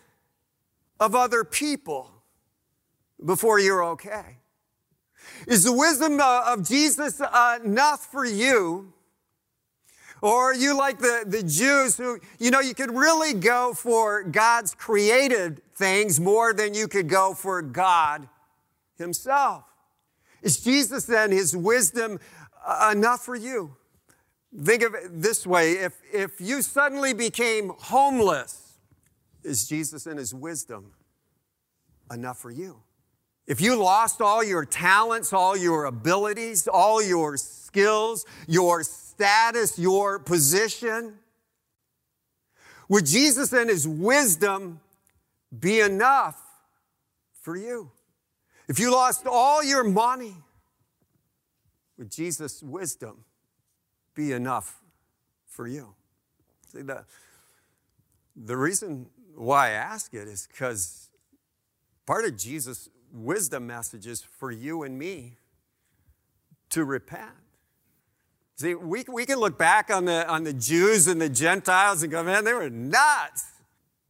of 1.01 1.15
other 1.15 1.45
people 1.45 2.11
before 3.25 3.59
you're 3.59 3.85
okay? 3.85 4.39
Is 5.47 5.65
the 5.65 5.73
wisdom 5.73 6.21
uh, 6.21 6.45
of 6.47 6.67
Jesus 6.67 7.21
enough 7.65 8.07
for 8.07 8.25
you? 8.25 8.93
Or 10.21 10.53
are 10.53 10.55
you 10.55 10.79
like 10.79 10.99
the, 10.99 11.25
the 11.27 11.43
Jews 11.43 11.97
who, 11.97 12.21
you 12.39 12.53
know, 12.53 12.61
you 12.61 12.75
could 12.75 12.95
really 12.95 13.35
go 13.35 13.75
for 13.75 14.23
God's 14.23 14.73
created 14.73 15.61
things 15.75 16.21
more 16.21 16.55
than 16.55 16.75
you 16.75 16.87
could 16.87 17.09
go 17.09 17.35
for 17.35 17.61
God 17.61 18.29
Himself? 18.97 19.65
Is 20.41 20.61
Jesus 20.61 21.09
and 21.11 21.33
His 21.33 21.57
wisdom 21.57 22.21
uh, 22.65 22.93
enough 22.97 23.25
for 23.25 23.35
you? 23.35 23.77
Think 24.61 24.83
of 24.83 24.95
it 24.95 25.23
this 25.23 25.47
way 25.47 25.73
if, 25.73 25.95
if 26.12 26.41
you 26.41 26.61
suddenly 26.61 27.15
became 27.15 27.73
homeless, 27.79 28.79
is 29.43 29.67
Jesus 29.67 30.07
in 30.07 30.19
his 30.19 30.35
wisdom 30.35 30.93
enough 32.11 32.38
for 32.38 32.51
you? 32.51 32.83
If 33.47 33.61
you 33.61 33.77
lost 33.77 34.21
all 34.21 34.45
your 34.45 34.65
talents, 34.65 35.33
all 35.33 35.57
your 35.57 35.87
abilities, 35.87 36.69
all 36.69 37.03
your 37.03 37.37
skills, 37.37 38.25
your 38.47 38.85
status, 38.85 39.79
your 39.79 40.19
position, 40.19 41.19
would 42.88 43.07
Jesus 43.07 43.53
and 43.53 43.71
his 43.71 43.88
wisdom 43.88 44.81
be 45.59 45.81
enough 45.81 46.41
for 47.41 47.57
you? 47.57 47.91
If 48.69 48.79
you 48.79 48.93
lost 48.93 49.27
all 49.27 49.65
your 49.65 49.83
money, 49.83 50.37
would 51.97 52.11
Jesus' 52.11 52.62
wisdom 52.62 53.25
be 54.14 54.33
enough 54.33 54.81
for 55.46 55.66
you? 55.66 55.94
See, 56.72 56.83
the, 56.83 57.05
the 58.37 58.57
reason 58.57 59.07
why 59.35 59.68
I 59.68 59.70
ask 59.72 60.14
it 60.14 60.29
is 60.29 60.48
because 60.51 61.11
part 62.07 62.25
of 62.25 62.37
Jesus' 62.37 62.88
wisdom 63.12 63.66
message 63.66 64.07
is 64.07 64.22
for 64.22 64.51
you 64.51 64.83
and 64.83 64.98
me 64.98 65.37
to 66.70 66.85
repent. 66.85 67.31
See, 68.57 68.75
we, 68.75 69.05
we 69.09 69.27
can 69.27 69.38
look 69.38 69.59
back 69.59 69.90
on 69.90 70.05
the, 70.05 70.27
on 70.29 70.44
the 70.44 70.53
Jews 70.53 71.07
and 71.07 71.20
the 71.20 71.29
Gentiles 71.29 72.03
and 72.03 72.12
go, 72.12 72.22
man, 72.22 72.44
they 72.44 72.55
were 72.55 72.70
nuts. 72.70 73.44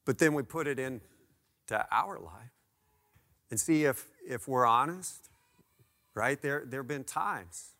But 0.04 0.18
then 0.18 0.34
we 0.34 0.42
put 0.42 0.66
it 0.66 0.78
into 0.78 1.86
our 1.90 2.18
life 2.18 2.52
and 3.50 3.58
see 3.58 3.84
if, 3.84 4.06
if 4.26 4.48
we're 4.48 4.66
honest, 4.66 5.30
right? 6.14 6.40
There, 6.40 6.64
there 6.66 6.80
have 6.80 6.88
been 6.88 7.04
times 7.04 7.70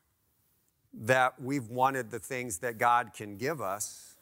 that 0.94 1.40
we've 1.40 1.68
wanted 1.68 2.11
the 2.11 2.18
things 2.18 2.59
that 2.59 2.78
God 2.78 3.12
can 3.14 3.37
give 3.37 3.61
us 3.61 4.16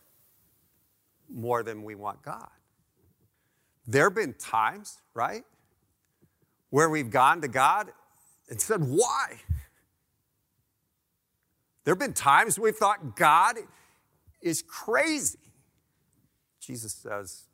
more 1.29 1.63
than 1.63 1.83
we 1.83 1.95
want 1.95 2.23
God. 2.23 2.49
There 3.87 4.05
have 4.05 4.15
been 4.15 4.35
times, 4.35 4.99
right, 5.15 5.45
where 6.71 6.89
we've 6.89 7.11
gone 7.11 7.41
to 7.41 7.49
God 7.49 7.91
and 8.49 8.61
said, 8.61 8.81
Why? 8.83 9.41
There 11.85 11.93
have 11.93 11.99
been 11.99 12.13
times 12.13 12.59
we've 12.59 12.77
thought 12.77 13.17
God 13.17 13.57
is 14.41 14.63
crazy. 14.63 15.39
Jesus 16.61 16.93
says, 16.93 17.45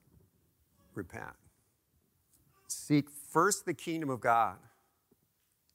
Repent. 0.94 1.36
Seek 2.68 3.08
first 3.10 3.64
the 3.64 3.74
kingdom 3.74 4.10
of 4.10 4.20
God 4.20 4.56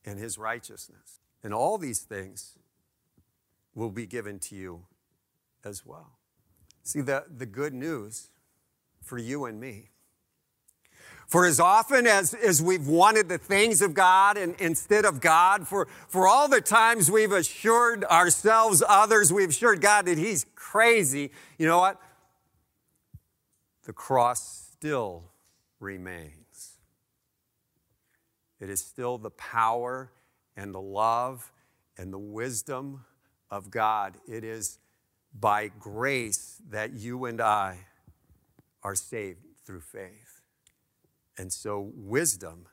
and 0.05 0.19
his 0.19 0.37
righteousness. 0.37 1.19
And 1.43 1.53
all 1.53 1.77
these 1.77 1.99
things 2.01 2.55
will 3.75 3.91
be 3.91 4.05
given 4.05 4.39
to 4.39 4.55
you 4.55 4.85
as 5.63 5.85
well. 5.85 6.17
See, 6.83 7.01
the, 7.01 7.25
the 7.35 7.45
good 7.45 7.73
news 7.73 8.29
for 9.01 9.17
you 9.17 9.45
and 9.45 9.59
me. 9.59 9.89
For 11.27 11.45
as 11.45 11.61
often 11.61 12.07
as, 12.07 12.33
as 12.33 12.61
we've 12.61 12.87
wanted 12.87 13.29
the 13.29 13.37
things 13.37 13.81
of 13.81 13.93
God 13.93 14.37
and 14.37 14.53
instead 14.59 15.05
of 15.05 15.21
God, 15.21 15.65
for, 15.65 15.87
for 16.09 16.27
all 16.27 16.49
the 16.49 16.59
times 16.59 17.09
we've 17.09 17.31
assured 17.31 18.03
ourselves, 18.05 18.83
others, 18.85 19.31
we've 19.31 19.49
assured 19.49 19.79
God 19.79 20.07
that 20.07 20.17
He's 20.17 20.45
crazy, 20.55 21.31
you 21.57 21.67
know 21.67 21.79
what? 21.79 22.01
The 23.85 23.93
cross 23.93 24.71
still 24.73 25.23
remains. 25.79 26.73
It 28.59 28.69
is 28.69 28.81
still 28.81 29.17
the 29.17 29.31
power 29.31 30.11
and 30.57 30.73
the 30.73 30.81
love 30.81 31.51
and 31.97 32.11
the 32.11 32.19
wisdom 32.19 33.05
of 33.51 33.69
God. 33.69 34.15
It 34.27 34.43
is 34.43 34.79
by 35.37 35.67
grace 35.67 36.61
that 36.69 36.93
you 36.93 37.25
and 37.25 37.41
I 37.41 37.85
are 38.83 38.95
saved 38.95 39.45
through 39.65 39.81
faith. 39.81 40.41
And 41.37 41.51
so, 41.51 41.91
wisdom 41.95 42.67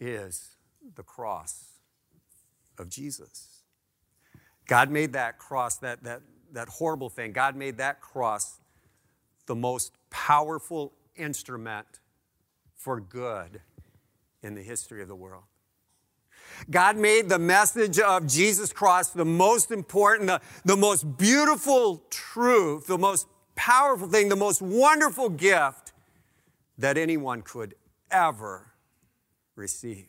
is 0.00 0.56
the 0.94 1.02
cross 1.02 1.78
of 2.78 2.88
Jesus. 2.88 3.62
God 4.66 4.90
made 4.90 5.12
that 5.12 5.38
cross, 5.38 5.76
that, 5.78 6.02
that, 6.04 6.22
that 6.52 6.68
horrible 6.68 7.08
thing, 7.08 7.32
God 7.32 7.56
made 7.56 7.78
that 7.78 8.00
cross 8.00 8.58
the 9.46 9.54
most 9.54 9.92
powerful 10.10 10.92
instrument 11.16 11.86
for 12.74 13.00
good 13.00 13.60
in 14.42 14.54
the 14.54 14.62
history 14.62 15.02
of 15.02 15.08
the 15.08 15.14
world. 15.16 15.44
God 16.70 16.96
made 16.96 17.28
the 17.28 17.38
message 17.38 17.98
of 17.98 18.26
Jesus 18.26 18.72
Christ 18.72 19.14
the 19.14 19.24
most 19.24 19.70
important, 19.70 20.28
the, 20.28 20.40
the 20.64 20.76
most 20.76 21.18
beautiful 21.18 22.04
truth, 22.10 22.86
the 22.86 22.98
most 22.98 23.26
powerful 23.54 24.08
thing, 24.08 24.28
the 24.28 24.36
most 24.36 24.62
wonderful 24.62 25.28
gift 25.28 25.92
that 26.78 26.96
anyone 26.96 27.42
could 27.42 27.74
ever 28.10 28.72
receive. 29.56 30.08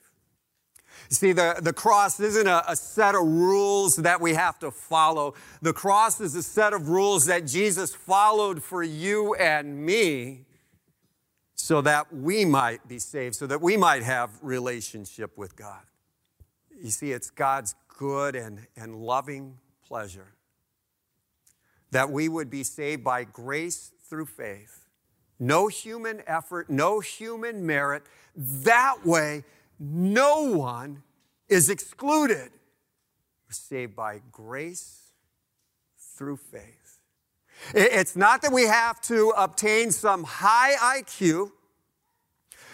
See, 1.10 1.32
the, 1.32 1.58
the 1.62 1.74
cross 1.74 2.20
isn't 2.20 2.48
a, 2.48 2.64
a, 2.68 2.76
set 2.76 3.16
of 3.16 3.22
rules 3.24 3.98
that 3.98 4.22
we 4.22 4.34
have 4.34 4.60
to 4.60 4.72
follow. 4.72 5.34
The 5.62 5.74
cross 5.74 6.22
is 6.22 6.36
a 6.36 6.44
set 6.44 6.74
of 6.74 6.90
rules 6.90 7.26
that 7.26 7.46
Jesus 7.46 7.94
followed 7.94 8.64
for 8.64 8.84
you 8.84 9.34
and 9.36 9.86
me 9.86 10.46
so 11.56 11.82
that 11.82 12.14
we 12.14 12.46
might 12.46 12.88
be 12.88 13.00
saved, 13.00 13.36
so 13.36 13.48
that 13.48 13.62
we 13.62 13.78
might 13.78 14.04
have 14.04 14.32
relationship 14.42 15.38
with 15.38 15.56
God. 15.56 15.84
You 16.82 16.90
see, 16.90 17.12
it's 17.12 17.30
God's 17.30 17.76
good 17.88 18.36
and, 18.36 18.68
and 18.76 18.96
loving 18.96 19.58
pleasure 19.86 20.34
that 21.92 22.10
we 22.10 22.28
would 22.28 22.50
be 22.50 22.64
saved 22.64 23.04
by 23.04 23.24
grace 23.24 23.92
through 24.10 24.26
faith. 24.26 24.90
No 25.40 25.68
human 25.68 26.24
effort, 26.26 26.70
no 26.70 27.00
human 27.00 27.66
merit. 27.66 28.04
That 28.36 29.06
way, 29.06 29.44
no 29.80 30.44
one 30.44 31.04
is 31.48 31.70
excluded. 31.70 32.52
We're 33.48 33.52
saved 33.52 33.96
by 33.96 34.22
grace 34.32 35.12
through 36.18 36.38
faith. 36.38 37.00
It's 37.74 38.16
not 38.16 38.42
that 38.42 38.52
we 38.52 38.64
have 38.64 39.00
to 39.02 39.34
obtain 39.38 39.92
some 39.92 40.24
high 40.24 40.74
IQ, 41.00 41.52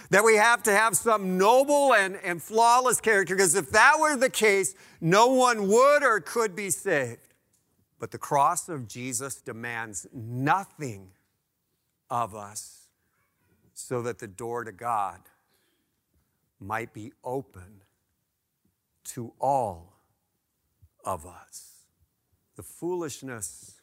that 0.10 0.24
we 0.24 0.36
have 0.36 0.64
to 0.64 0.72
have 0.72 0.96
some 0.96 1.38
noble 1.38 1.94
and, 1.94 2.18
and 2.24 2.42
flawless 2.42 3.00
character, 3.00 3.36
because 3.36 3.56
if 3.56 3.70
that 3.72 3.98
were 4.00 4.16
the 4.16 4.30
case, 4.30 4.76
no 5.00 5.28
one 5.28 5.68
would 5.68 6.04
or 6.04 6.20
could 6.20 6.56
be 6.56 6.70
saved. 6.70 7.34
But 8.00 8.12
the 8.12 8.18
cross 8.18 8.70
of 8.70 8.88
Jesus 8.88 9.36
demands 9.36 10.08
nothing 10.14 11.10
of 12.10 12.34
us 12.34 12.88
so 13.74 14.02
that 14.02 14.20
the 14.20 14.28
door 14.28 14.64
to 14.64 14.72
God 14.72 15.20
might 16.60 16.94
be 16.94 17.14
open 17.24 17.82
to 19.04 19.34
all 19.40 19.94
of 21.06 21.26
us. 21.26 21.86
The 22.56 22.64
foolishness 22.64 23.80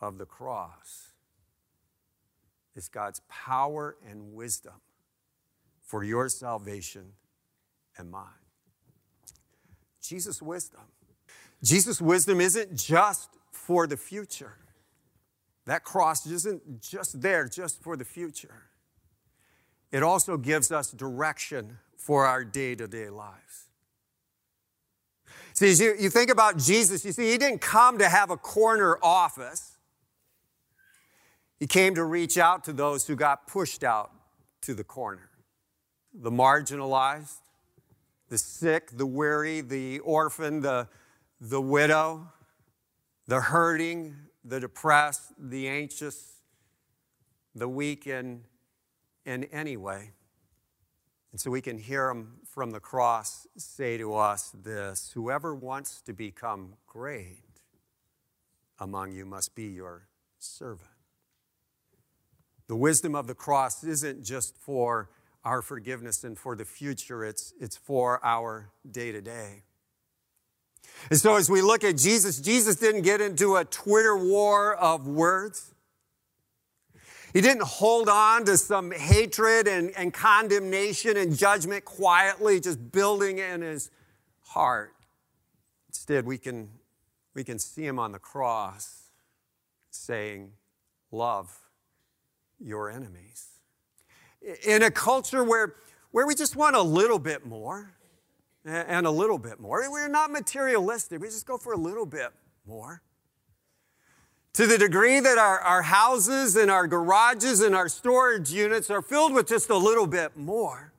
of 0.00 0.18
the 0.18 0.26
cross 0.26 1.08
is 2.76 2.88
God's 2.88 3.20
power 3.28 3.96
and 4.08 4.34
wisdom 4.34 4.74
for 5.88 6.04
your 6.04 6.28
salvation 6.28 7.12
and 7.96 8.10
mine. 8.10 8.26
Jesus' 10.02 10.40
wisdom. 10.40 10.82
Jesus' 11.64 12.00
wisdom 12.00 12.40
isn't 12.40 12.76
just 12.76 13.30
for 13.50 13.86
the 13.86 13.96
future. 13.96 14.58
That 15.64 15.84
cross 15.84 16.26
isn't 16.26 16.82
just 16.82 17.20
there 17.20 17.48
just 17.48 17.82
for 17.82 17.96
the 17.96 18.04
future. 18.04 18.66
It 19.90 20.02
also 20.02 20.36
gives 20.36 20.70
us 20.70 20.92
direction 20.92 21.78
for 21.96 22.26
our 22.26 22.44
day 22.44 22.74
to 22.74 22.86
day 22.86 23.08
lives. 23.08 23.68
See, 25.54 25.72
you, 25.72 25.94
you 25.98 26.10
think 26.10 26.30
about 26.30 26.58
Jesus, 26.58 27.04
you 27.04 27.12
see, 27.12 27.30
he 27.30 27.38
didn't 27.38 27.62
come 27.62 27.98
to 27.98 28.08
have 28.08 28.30
a 28.30 28.36
corner 28.36 28.98
office. 29.02 29.78
He 31.58 31.66
came 31.66 31.94
to 31.94 32.04
reach 32.04 32.36
out 32.36 32.62
to 32.64 32.72
those 32.74 33.06
who 33.06 33.16
got 33.16 33.46
pushed 33.46 33.82
out 33.82 34.12
to 34.60 34.74
the 34.74 34.84
corner 34.84 35.30
the 36.12 36.30
marginalized, 36.30 37.38
the 38.28 38.38
sick, 38.38 38.90
the 38.96 39.06
weary, 39.06 39.60
the 39.60 39.98
orphan, 40.00 40.60
the, 40.60 40.88
the 41.40 41.60
widow, 41.60 42.28
the 43.26 43.40
hurting, 43.40 44.16
the 44.44 44.60
depressed, 44.60 45.32
the 45.38 45.68
anxious, 45.68 46.40
the 47.54 47.68
weak 47.68 48.06
in, 48.06 48.44
in 49.24 49.44
any 49.44 49.76
way. 49.76 50.12
And 51.32 51.40
so 51.40 51.50
we 51.50 51.60
can 51.60 51.78
hear 51.78 52.08
him 52.08 52.38
from 52.44 52.70
the 52.70 52.80
cross 52.80 53.46
say 53.56 53.98
to 53.98 54.14
us 54.14 54.50
this 54.54 55.12
Whoever 55.14 55.54
wants 55.54 56.00
to 56.02 56.12
become 56.12 56.74
great 56.86 57.44
among 58.78 59.12
you 59.12 59.26
must 59.26 59.54
be 59.54 59.66
your 59.66 60.08
servant. 60.38 60.88
The 62.68 62.76
wisdom 62.76 63.14
of 63.14 63.26
the 63.26 63.34
cross 63.34 63.82
isn't 63.82 64.24
just 64.24 64.56
for 64.56 65.10
our 65.44 65.62
forgiveness 65.62 66.24
and 66.24 66.38
for 66.38 66.56
the 66.56 66.64
future, 66.64 67.24
it's, 67.24 67.52
it's 67.60 67.76
for 67.76 68.24
our 68.24 68.70
day 68.90 69.12
to 69.12 69.20
day. 69.20 69.62
And 71.10 71.18
so, 71.18 71.36
as 71.36 71.48
we 71.48 71.62
look 71.62 71.84
at 71.84 71.96
Jesus, 71.96 72.40
Jesus 72.40 72.76
didn't 72.76 73.02
get 73.02 73.20
into 73.20 73.56
a 73.56 73.64
Twitter 73.64 74.16
war 74.16 74.74
of 74.74 75.06
words. 75.06 75.74
He 77.32 77.40
didn't 77.40 77.62
hold 77.62 78.08
on 78.08 78.44
to 78.46 78.56
some 78.56 78.90
hatred 78.90 79.68
and, 79.68 79.92
and 79.96 80.12
condemnation 80.12 81.16
and 81.16 81.36
judgment 81.36 81.84
quietly, 81.84 82.58
just 82.58 82.90
building 82.90 83.38
in 83.38 83.60
his 83.60 83.90
heart. 84.40 84.94
Instead, 85.88 86.24
we 86.24 86.38
can, 86.38 86.70
we 87.34 87.44
can 87.44 87.58
see 87.58 87.86
him 87.86 87.98
on 87.98 88.12
the 88.12 88.18
cross 88.18 89.10
saying, 89.90 90.52
Love 91.10 91.58
your 92.58 92.90
enemies. 92.90 93.57
In 94.66 94.82
a 94.82 94.90
culture 94.90 95.42
where, 95.44 95.74
where 96.10 96.26
we 96.26 96.34
just 96.34 96.56
want 96.56 96.76
a 96.76 96.82
little 96.82 97.18
bit 97.18 97.44
more 97.44 97.92
and 98.64 99.06
a 99.06 99.10
little 99.10 99.38
bit 99.38 99.60
more, 99.60 99.82
we're 99.90 100.08
not 100.08 100.30
materialistic, 100.30 101.20
we 101.20 101.28
just 101.28 101.46
go 101.46 101.58
for 101.58 101.72
a 101.72 101.76
little 101.76 102.06
bit 102.06 102.30
more. 102.66 103.02
To 104.54 104.66
the 104.66 104.78
degree 104.78 105.20
that 105.20 105.38
our, 105.38 105.60
our 105.60 105.82
houses 105.82 106.56
and 106.56 106.70
our 106.70 106.86
garages 106.86 107.60
and 107.60 107.74
our 107.74 107.88
storage 107.88 108.50
units 108.50 108.90
are 108.90 109.02
filled 109.02 109.32
with 109.32 109.46
just 109.46 109.70
a 109.70 109.76
little 109.76 110.06
bit 110.06 110.36
more, 110.36 110.92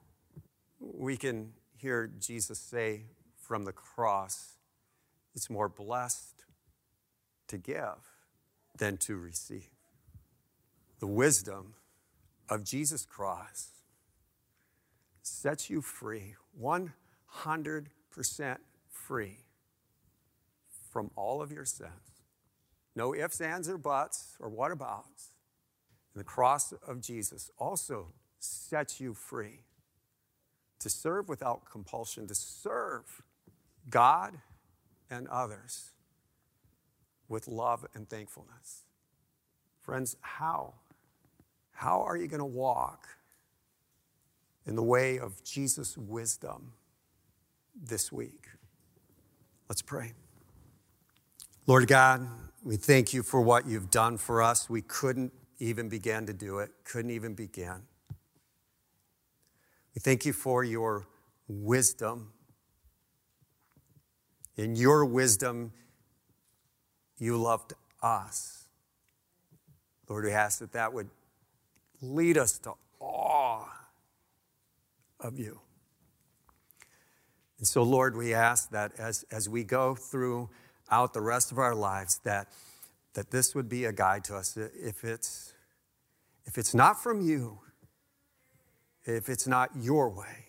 we 0.79 1.17
can 1.17 1.51
hear 1.75 2.09
Jesus 2.19 2.59
say 2.59 3.03
from 3.35 3.65
the 3.65 3.71
cross, 3.73 4.57
it's 5.35 5.49
more 5.49 5.67
blessed 5.67 6.45
to 7.47 7.57
give 7.57 7.97
than 8.77 8.97
to 8.97 9.17
receive. 9.17 9.69
The 10.99 11.07
wisdom 11.07 11.73
of 12.49 12.63
Jesus' 12.63 13.05
cross 13.05 13.69
sets 15.21 15.69
you 15.69 15.81
free, 15.81 16.35
100% 16.61 17.87
free 18.89 19.37
from 20.91 21.11
all 21.15 21.41
of 21.41 21.51
your 21.51 21.65
sins. 21.65 21.91
No 22.95 23.13
ifs, 23.15 23.39
ands, 23.39 23.69
or 23.69 23.77
buts, 23.77 24.35
or 24.39 24.49
what 24.49 24.71
abouts. 24.71 25.29
the 26.15 26.23
cross 26.23 26.73
of 26.85 26.99
Jesus 26.99 27.49
also 27.57 28.07
sets 28.39 28.99
you 28.99 29.13
free 29.13 29.61
to 30.79 30.89
serve 30.89 31.29
without 31.29 31.63
compulsion, 31.69 32.27
to 32.27 32.35
serve 32.35 33.21
God 33.89 34.39
and 35.09 35.27
others 35.29 35.91
with 37.29 37.47
love 37.47 37.85
and 37.93 38.09
thankfulness. 38.09 38.83
Friends, 39.81 40.17
how? 40.21 40.73
How 41.79 42.01
are 42.01 42.17
you 42.17 42.27
going 42.27 42.41
to 42.41 42.45
walk 42.45 43.07
in 44.65 44.75
the 44.75 44.83
way 44.83 45.17
of 45.17 45.41
Jesus' 45.45 45.97
wisdom 45.97 46.73
this 47.73 48.11
week? 48.11 48.49
Let's 49.69 49.81
pray. 49.81 50.11
Lord 51.67 51.87
God, 51.87 52.27
we 52.65 52.75
thank 52.75 53.13
you 53.13 53.23
for 53.23 53.39
what 53.39 53.65
you've 53.65 53.89
done 53.89 54.17
for 54.17 54.41
us. 54.41 54.69
We 54.69 54.81
couldn't 54.81 55.31
even 55.59 55.87
begin 55.87 56.25
to 56.25 56.33
do 56.33 56.59
it, 56.59 56.71
couldn't 56.83 57.11
even 57.11 57.33
begin. 57.33 57.83
We 59.95 60.01
thank 60.01 60.25
you 60.25 60.33
for 60.33 60.65
your 60.65 61.07
wisdom. 61.47 62.33
In 64.57 64.75
your 64.75 65.05
wisdom, 65.05 65.71
you 67.17 67.37
loved 67.37 67.71
us. 68.03 68.65
Lord, 70.09 70.25
we 70.25 70.31
ask 70.31 70.59
that 70.59 70.73
that 70.73 70.91
would 70.91 71.07
lead 72.01 72.37
us 72.37 72.57
to 72.59 72.73
awe 72.99 73.65
of 75.19 75.39
you. 75.39 75.59
And 77.57 77.67
so, 77.67 77.83
Lord, 77.83 78.15
we 78.15 78.33
ask 78.33 78.71
that 78.71 78.93
as, 78.97 79.25
as 79.31 79.49
we 79.49 79.63
go 79.63 79.93
throughout 79.93 81.13
the 81.13 81.21
rest 81.21 81.51
of 81.51 81.59
our 81.59 81.75
lives 81.75 82.19
that, 82.23 82.47
that 83.13 83.31
this 83.31 83.53
would 83.53 83.67
be 83.67 83.85
a 83.85 83.91
guide 83.91 84.23
to 84.25 84.35
us. 84.35 84.55
If 84.55 85.03
it's, 85.03 85.53
if 86.45 86.57
it's 86.57 86.73
not 86.73 87.03
from 87.03 87.21
you, 87.21 87.59
if 89.03 89.27
it's 89.27 89.47
not 89.47 89.71
your 89.75 90.09
way, 90.09 90.45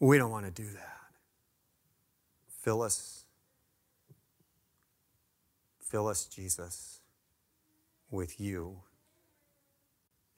we 0.00 0.18
don't 0.18 0.30
want 0.30 0.46
to 0.46 0.62
do 0.62 0.68
that. 0.72 0.98
Fill 2.60 2.82
us, 2.82 3.24
fill 5.80 6.08
us, 6.08 6.26
Jesus, 6.26 7.00
with 8.10 8.40
you 8.40 8.80